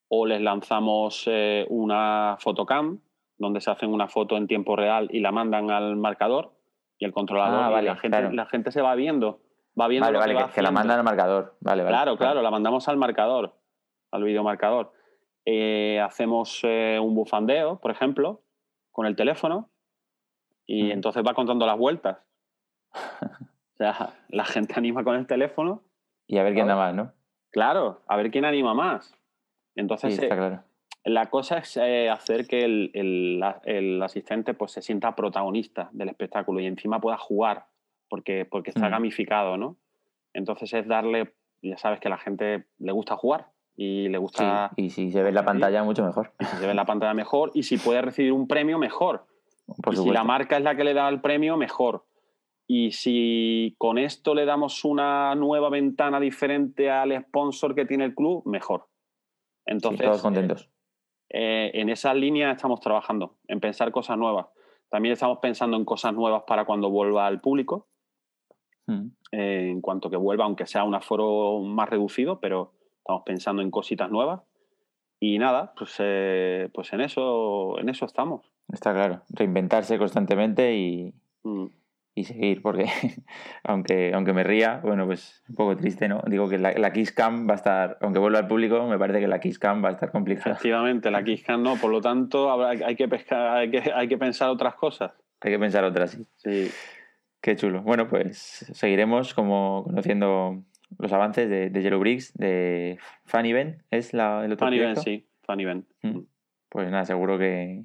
[0.07, 2.99] o les lanzamos eh, una fotocam,
[3.37, 6.53] donde se hacen una foto en tiempo real y la mandan al marcador
[6.97, 7.73] y el controlador.
[7.73, 9.41] Ah, la, gente, la gente se va viendo.
[9.79, 11.57] Va viendo vale, vale, que, la mandan al marcador.
[11.59, 11.93] Vale, vale.
[11.93, 13.53] Claro, claro, la mandamos al marcador,
[14.11, 14.93] al videomarcador.
[15.43, 18.41] Eh, hacemos un bufandeo, por ejemplo,
[18.91, 19.69] con el teléfono
[20.65, 22.17] y entonces va contando las vueltas.
[22.93, 25.83] o sea, la gente anima con el teléfono.
[26.27, 27.11] Y a ver quién da más, ¿no?
[27.51, 29.13] Claro, a ver quién anima más.
[29.75, 30.63] Entonces, está eh, claro.
[31.05, 36.65] La cosa es eh, hacer que el, asistente pues, se sienta protagonista del espectáculo y
[36.65, 37.67] encima pueda jugar,
[38.09, 39.77] porque, porque está gamificado, ¿no?
[40.33, 43.47] Entonces es darle, ya sabes que a la gente le gusta jugar
[43.77, 44.71] y le gusta...
[44.75, 46.33] y si se ve en la pantalla, mucho mejor.
[46.39, 47.51] si se ve en la pantalla, mejor.
[47.53, 49.25] Y si puede recibir un premio, mejor
[49.93, 52.05] si la marca es la que le da el premio, mejor.
[52.67, 58.15] Y si con esto le damos una nueva ventana diferente al sponsor que tiene el
[58.15, 58.87] club, mejor.
[59.65, 60.69] Entonces, todos contentos.
[61.29, 64.47] Eh, en esa línea estamos trabajando, en pensar cosas nuevas.
[64.89, 67.87] También estamos pensando en cosas nuevas para cuando vuelva al público.
[68.87, 69.07] Hmm.
[69.31, 73.71] Eh, en cuanto que vuelva, aunque sea un aforo más reducido, pero estamos pensando en
[73.71, 74.41] cositas nuevas.
[75.19, 78.51] Y nada, pues, eh, pues en eso, en eso estamos.
[78.71, 81.13] Está claro, reinventarse constantemente y,
[81.43, 81.65] mm.
[82.15, 82.85] Y seguir, porque
[83.63, 86.23] aunque, aunque me ría, bueno, pues un poco triste, ¿no?
[86.27, 89.19] Digo que la, la Kiss Cam va a estar, aunque vuelva al público, me parece
[89.19, 90.51] que la Kiss Cam va a estar complicada.
[90.51, 94.17] Efectivamente, la Kiss Cam no, por lo tanto hay que, pescar, hay que, hay que
[94.17, 95.11] pensar otras cosas.
[95.41, 96.25] Hay que pensar otras, sí.
[96.37, 96.71] Sí.
[97.41, 97.83] Qué chulo.
[97.83, 100.63] Bueno, pues seguiremos como conociendo
[100.97, 104.95] los avances de, de Yellow Bricks, de Funny Ben, ¿es la, el otro Funny Ben,
[104.95, 105.85] sí, Funny Ben.
[106.01, 106.21] Mm.
[106.69, 107.83] Pues nada, seguro que,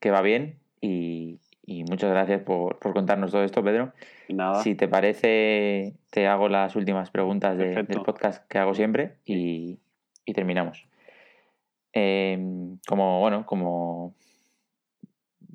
[0.00, 1.38] que va bien y,
[1.86, 3.92] muchas gracias por, contarnos todo esto, Pedro.
[4.30, 4.62] Nada.
[4.62, 9.78] Si te parece, te hago las últimas preguntas del podcast que hago siempre y,
[10.34, 10.86] terminamos.
[11.92, 14.14] Em, como, bueno, como,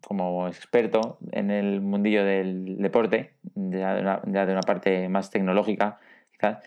[0.06, 4.02] como experto en el mundillo del deporte, ya de
[4.52, 6.00] una, parte más tecnológica,
[6.32, 6.64] quizás,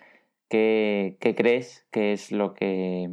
[0.49, 3.11] ¿qué, ¿qué, crees que es lo que,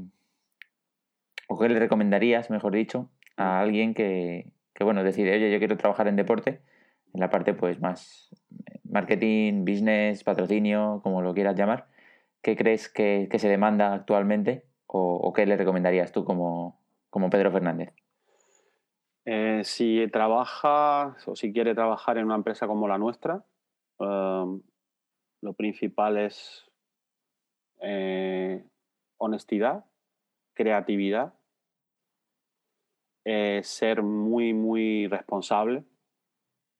[1.47, 6.07] o qué le recomendarías, mejor dicho, a alguien que, bueno, decide, oye, yo quiero trabajar
[6.07, 6.61] en deporte,
[7.13, 8.29] en la parte pues más
[8.65, 11.87] eh, marketing, business, patrocinio, como lo quieras llamar,
[12.41, 17.93] ¿qué crees que, se demanda actualmente o, qué le recomendarías tú como, como Pedro Fernández?
[19.25, 23.43] Eh, si trabaja o si quiere trabajar en una empresa como la nuestra,
[23.97, 24.61] um,
[25.41, 26.69] lo principal es
[27.81, 28.63] eh,
[29.17, 29.85] honestidad,
[30.53, 31.33] creatividad
[33.25, 35.83] eh, ser muy, muy responsable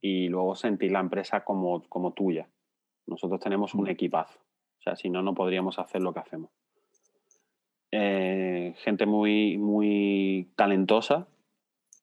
[0.02, 2.50] y luego sentir la empresa como, como tuya.
[3.08, 3.89] Nosotros tenemos un mm.
[3.89, 4.39] equipazo.
[4.39, 6.52] O sea, si no, no podríamos hacer lo que hacemos.
[7.91, 11.28] Eh, gente muy, muy talentosa.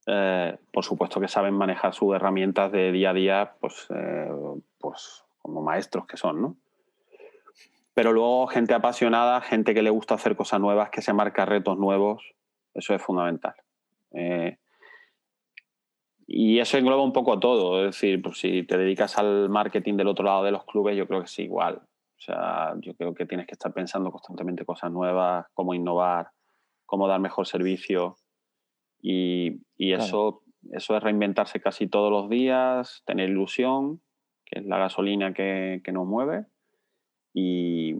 [0.06, 3.88] Eh, por supuesto que saben manejar sus herramientas de día a día, pues,
[4.78, 6.56] pues como maestros que son, ¿no?
[7.92, 11.76] Pero luego gente apasionada, gente que le gusta hacer cosas nuevas, que se marca retos
[11.76, 12.34] nuevos,
[12.72, 13.54] eso es fundamental.
[14.12, 14.56] Eh,
[16.32, 20.06] y eso engloba un poco todo, es decir, pues si te dedicas al marketing del
[20.06, 21.82] otro lado de los clubes, yo creo que es igual.
[22.20, 26.30] O sea, yo creo que tienes que estar pensando constantemente cosas nuevas, cómo innovar,
[26.86, 28.16] cómo dar mejor servicio.
[29.02, 34.00] Y, eso, eso es reinventarse casi todos los días, tener ilusión,
[34.44, 36.46] que es la gasolina que, nos mueve,
[37.34, 37.96] y,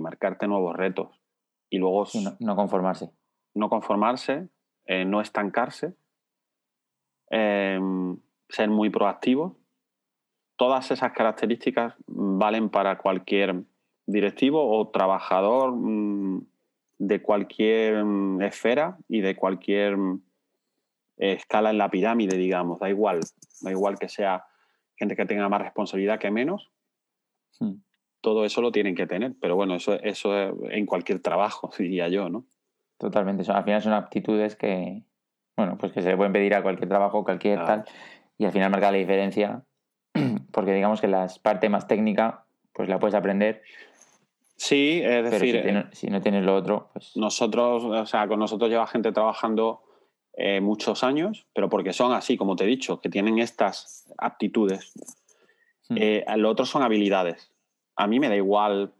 [0.00, 1.20] marcarte nuevos retos.
[1.68, 2.06] Y luego...
[2.40, 3.10] no conformarse.
[3.54, 4.48] No conformarse,
[4.86, 5.94] eh, no estancarse,
[7.30, 8.16] em,
[8.48, 9.58] ser muy proactivo.
[10.56, 13.64] Todas esas características valen para cualquier
[14.06, 16.46] directivo o trabajador mm,
[16.98, 20.22] de cualquier mm, esfera y de cualquier mm,
[21.18, 22.78] escala en la pirámide, digamos.
[22.78, 23.20] Da igual,
[23.60, 24.44] da igual que sea
[24.96, 26.70] gente que tenga más responsabilidad que menos.
[27.58, 27.80] Hmm.
[28.20, 32.08] Todo eso lo tienen que tener, pero bueno, eso, eso es en cualquier trabajo, diría
[32.08, 32.44] yo, ¿no?
[32.98, 33.50] Totalmente.
[33.50, 35.02] al final son aptitudes que,
[35.56, 37.84] bueno, pues que se le pueden pedir a cualquier trabajo, cualquier tal,
[38.38, 39.64] y al final marca la diferencia,
[40.52, 43.62] porque digamos que la parte más técnica, pues la puedes aprender.
[44.56, 47.14] Sí, es decir, eh, si, no tienes lo otro, pues...
[47.16, 49.82] Nosotros, o sea, con nosotros lleva gente trabajando
[50.32, 54.94] eh, muchos años, pero porque son así, como te he dicho, que tienen estas aptitudes.
[55.88, 55.96] Hmm.
[55.98, 57.52] Eh, lo otro son habilidades.
[57.96, 58.94] A mí me da igual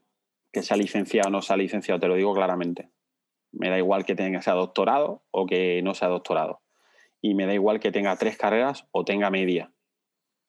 [0.53, 2.90] que sea licenciado o no sea licenciado, te lo digo claramente.
[3.59, 6.61] Me da igual que tenga sea doctorado o que no sea doctorado.
[7.22, 9.72] Y me da igual que tenga tres carreras o tenga media.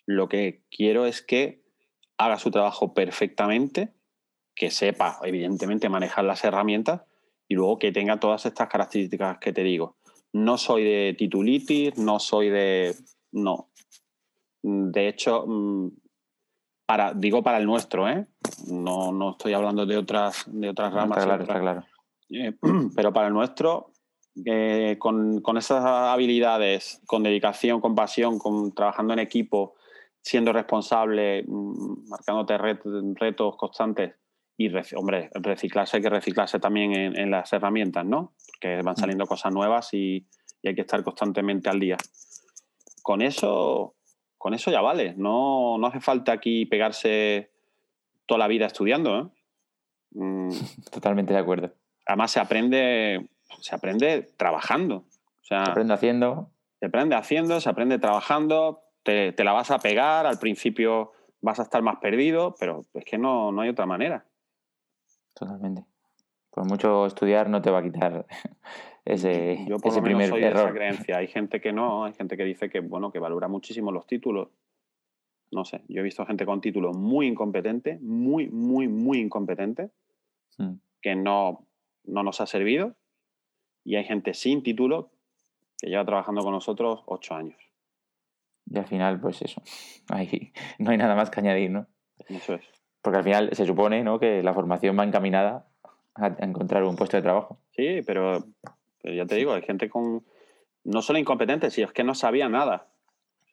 [0.06, 1.64] Lo que quiero es que
[2.18, 3.94] haga su trabajo perfectamente,
[4.56, 7.02] que sepa, evidentemente, manejar las herramientas
[7.48, 9.98] y luego que tenga todas estas características que te digo.
[10.34, 12.96] No soy de titulitis, no soy de...
[13.32, 13.70] No.
[14.62, 15.90] De hecho, mm,
[16.86, 18.28] para, digo para el nuestro, ¿eh?
[18.68, 21.20] No, no estoy hablando de otras, de otras ramas.
[21.20, 21.86] Está claro, está claro.
[22.30, 22.54] Eh,
[22.96, 23.92] pero para el nuestro,
[24.46, 29.76] eh, con, con, esas habilidades, con dedicación, con pasión, con, trabajando en equipo,
[30.22, 34.16] siendo responsable, mm, marcándote retos constantes
[34.58, 38.34] y, hombre, reciclarse hay que reciclarse también en, las herramientas, ¿no?
[38.48, 38.98] Porque van mm.
[38.98, 40.26] saliendo cosas nuevas y,
[40.64, 41.96] hay que estar constantemente al día.
[43.02, 43.96] Con eso,
[44.38, 45.14] con eso ya vale.
[45.16, 47.52] No, no hace falta aquí pegarse
[48.26, 49.28] toda la vida estudiando, ¿eh?
[50.12, 50.50] Mm.
[50.92, 51.72] Totalmente de acuerdo.
[52.08, 53.30] Además se aprende,
[53.60, 55.06] se aprende trabajando.
[55.42, 56.50] se aprende haciendo.
[56.80, 61.60] Se aprende haciendo, se aprende trabajando, te, te, la vas a pegar, al principio vas
[61.60, 64.26] a estar más perdido, pero es que no, no hay otra manera.
[65.34, 65.86] Totalmente.
[66.52, 68.26] Por mucho estudiar no te va a quitar
[69.06, 71.18] ese, Yo por ese lo menos soy de esa creencia.
[71.18, 74.50] Hay gente que no, hay gente que dice que, bueno, que valora muchísimo los títulos.
[75.52, 79.92] No sé, yo he visto gente con títulos muy incompetente, muy, muy, muy incompetente,
[80.58, 80.74] hmm.
[81.02, 81.67] que no,
[82.08, 82.96] no nos ha servido.
[83.84, 85.12] Y hay gente sin título
[85.80, 87.58] que lleva trabajando con nosotros ocho años.
[88.70, 89.62] Y al final, pues eso,
[90.10, 91.88] ahí no hay nada más que añadir, ¿no?
[92.28, 92.66] Eso es.
[93.02, 94.20] Porque al final se supone ¿no?
[94.20, 95.68] que la formación va encaminada
[96.16, 97.60] a encontrar un puesto de trabajo.
[97.72, 98.44] Sí, pero,
[99.04, 100.26] ya te digo, hay gente con
[100.84, 102.88] no solo incompetente, sino es que no sabía nada.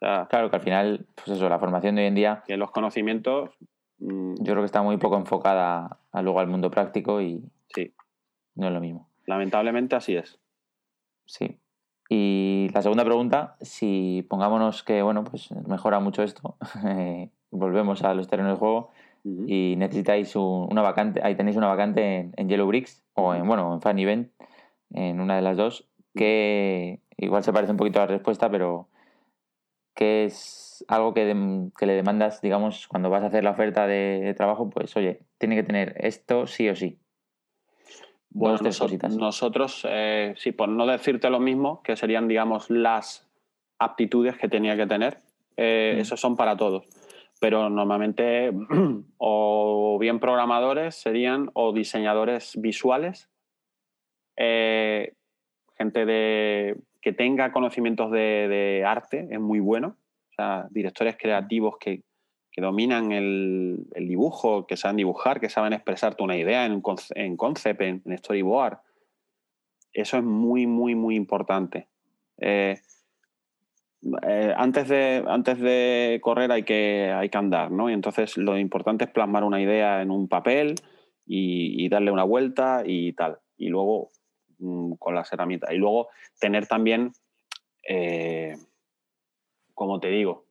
[0.01, 2.43] claro que al final, pues eso, la formación de hoy en día.
[2.47, 3.51] Que los conocimientos.
[3.99, 7.45] Mm, yo creo que está muy poco enfocada a, luego al mundo práctico y.
[8.55, 9.09] no es lo mismo.
[9.27, 10.39] Lamentablemente así es.
[11.27, 11.59] Sí.
[12.09, 16.57] Y la segunda pregunta, si pongámonos que, bueno, pues mejora mucho esto,
[17.51, 18.91] volvemos a los terrenos de juego,
[19.25, 23.81] y necesitáis una vacante, ahí tenéis una vacante en, Yellow Bricks o en, bueno, en
[23.81, 24.31] Fan Event,
[24.91, 28.89] en una de las dos, que igual se parece un poquito a la respuesta, pero
[29.95, 34.69] que es algo que, le demandas, digamos, cuando vas a hacer la oferta de, trabajo,
[34.69, 36.99] pues oye, tiene que tener esto sí o sí.
[38.35, 38.59] Bueno,
[39.11, 43.31] nosotros, eh, sí, por no decirte lo mismo, que serían, digamos, las
[43.79, 45.19] aptitudes que tenía que tener,
[45.57, 46.85] eh, esos son para todos.
[47.41, 48.53] Pero normalmente
[49.19, 53.31] o bien programadores serían o diseñadores visuales,
[54.37, 55.15] eh,
[55.79, 59.97] gente de, que tenga conocimientos de, arte, es muy bueno,
[60.31, 62.03] o sea, directores creativos que,
[62.61, 66.83] dominan el, dibujo, que saben dibujar, que saben expresarte una idea en,
[67.15, 68.79] en concept, en, storyboard.
[69.93, 71.89] Eso es muy, muy, muy importante.
[72.39, 72.81] Eh,
[74.23, 77.89] eh, antes, de, antes de correr hay que, hay que andar, ¿no?
[77.89, 80.75] Y entonces lo importante es plasmar una idea en un papel
[81.27, 83.39] y, darle una vuelta y tal.
[83.57, 84.11] Y luego
[84.59, 85.73] mm, con las herramientas.
[85.73, 87.13] Y luego tener también,
[87.89, 88.57] eh,
[89.75, 90.44] como te digo,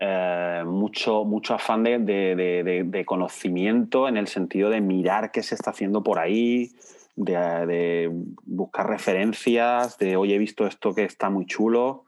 [0.00, 5.70] eh, mucho, mucho afán de, de, conocimiento en el sentido de mirar qué se está
[5.70, 6.70] haciendo por ahí,
[7.16, 8.08] de,
[8.44, 12.04] buscar referencias, de, oye, he visto esto que está muy chulo.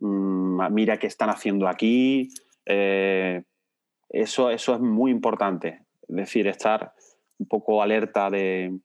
[0.00, 2.30] Mm, mira qué están haciendo aquí.
[2.64, 3.42] Eh,
[4.08, 5.82] eso, eso es muy importante.
[6.08, 6.92] Es decir, estar
[7.38, 8.78] un poco alerta de,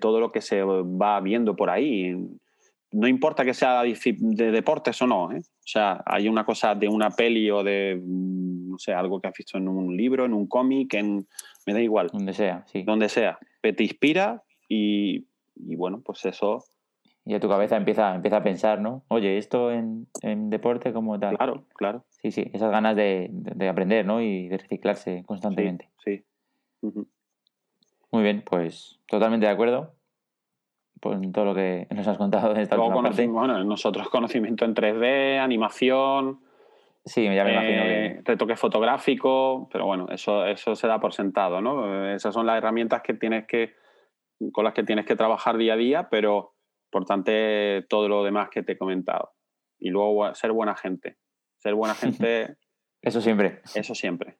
[0.00, 2.16] todo lo que se va viendo por ahí.
[2.92, 5.32] No importa que sea de deportes o no.
[5.32, 5.40] ¿eh?
[5.40, 9.28] O sea, hay una cosa de una peli o de, mm, no sé, algo que
[9.28, 11.26] has visto en un libro, en un cómic, en,
[11.66, 12.08] me da igual.
[12.12, 12.82] Donde sea, sí.
[12.82, 13.38] Donde sea.
[13.60, 15.26] Te inspira y,
[15.56, 16.64] y bueno, pues eso
[17.24, 19.04] y a tu cabeza empieza, empieza a pensar, ¿no?
[19.08, 20.08] Oye, esto en,
[20.50, 21.36] deporte como tal.
[21.36, 22.04] Claro, claro.
[22.20, 23.30] Sí, sí, esas ganas de,
[23.68, 24.20] aprender, ¿no?
[24.20, 25.88] Y de reciclarse constantemente.
[26.04, 26.24] Sí.
[28.10, 29.94] Muy bien, pues totalmente de acuerdo
[31.02, 33.26] con todo lo que nos has contado de esta última parte.
[33.26, 36.40] Bueno, nosotros conocimiento en 3D, animación...
[37.04, 38.06] Sí, ya me imagino que...
[38.06, 42.14] Eh, retoque fotográfico, pero bueno, eso, eso se da por sentado, ¿no?
[42.14, 43.74] Esas son las herramientas que tienes que,
[44.52, 46.52] con las que tienes que trabajar día a día, pero
[46.92, 49.32] Importante todo lo demás que te he comentado.
[49.78, 51.16] Y luego ser buena gente.
[51.56, 52.56] Ser buena gente.
[53.00, 53.62] eso siempre.
[53.74, 54.36] Eso siempre.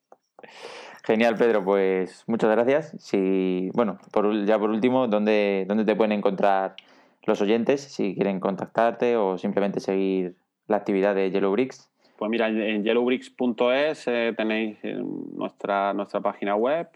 [1.05, 1.65] Genial, Pedro.
[1.65, 2.95] Pues muchas gracias.
[2.99, 6.77] Si, bueno, por, ya por último, ¿dónde, ¿dónde te pueden encontrar
[7.25, 10.37] los oyentes si quieren contactarte o simplemente seguir
[10.69, 11.91] la actividad de Yellowbricks?
[12.17, 16.89] Pues mira, en yellowbricks.es eh, tenéis eh, nuestra, nuestra página web.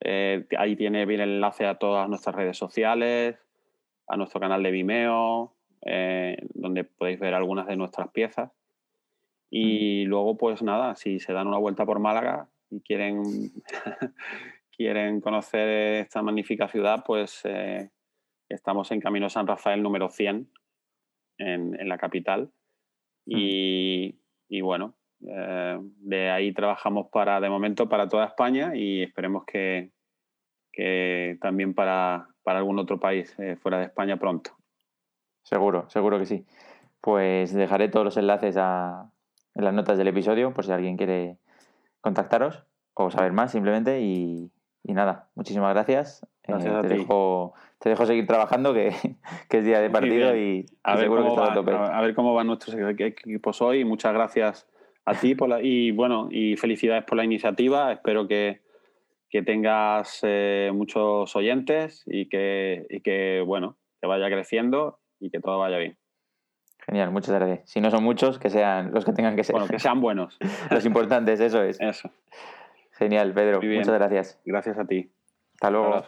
[0.00, 3.36] Eh, ahí tiene bien el enlace a todas nuestras redes sociales,
[4.08, 5.52] a nuestro canal de Vimeo,
[5.82, 8.50] eh, donde podéis ver algunas de nuestras piezas.
[9.48, 13.22] Y luego, pues nada, si se dan una vuelta por Málaga y quieren,
[14.76, 15.68] quieren conocer
[16.00, 17.90] esta magnífica ciudad, pues eh,
[18.48, 20.50] estamos en Camino San Rafael número 100
[21.38, 22.50] en, la capital.
[23.26, 24.16] Y,
[24.60, 24.94] bueno,
[25.26, 29.90] eh, de ahí trabajamos para, de momento, para toda España y esperemos que,
[31.40, 34.50] también para, algún otro país eh, fuera de España pronto.
[35.42, 36.44] Seguro, seguro que sí.
[37.00, 39.10] Pues dejaré todos los enlaces a,
[39.54, 41.38] en las notas del episodio por si alguien quiere
[42.04, 44.50] contactaros o saber más simplemente y,
[44.84, 46.26] nada, muchísimas gracias.
[46.42, 48.88] Eh, te, Dejo, te dejo seguir trabajando que,
[49.50, 51.72] es día de partido y, a ver seguro que a tope.
[51.72, 53.86] A ver cómo van nuestros equipos hoy.
[53.86, 54.68] Muchas gracias
[55.06, 57.90] a ti por y bueno, y felicidades por la iniciativa.
[57.90, 58.60] Espero que,
[59.46, 65.58] tengas eh, muchos oyentes y que, y que, bueno, que vaya creciendo y que todo
[65.58, 65.96] vaya bien.
[66.86, 67.60] Genial, muchas gracias.
[67.70, 69.54] Si no son muchos, que sean los que tengan que ser.
[69.54, 70.38] Bueno, que sean buenos.
[70.70, 71.80] los importantes, eso es.
[71.80, 72.10] Eso.
[72.92, 73.60] Genial, Pedro.
[73.62, 74.38] Muchas gracias.
[74.44, 75.10] Gracias a ti.
[75.54, 76.04] Hasta luego.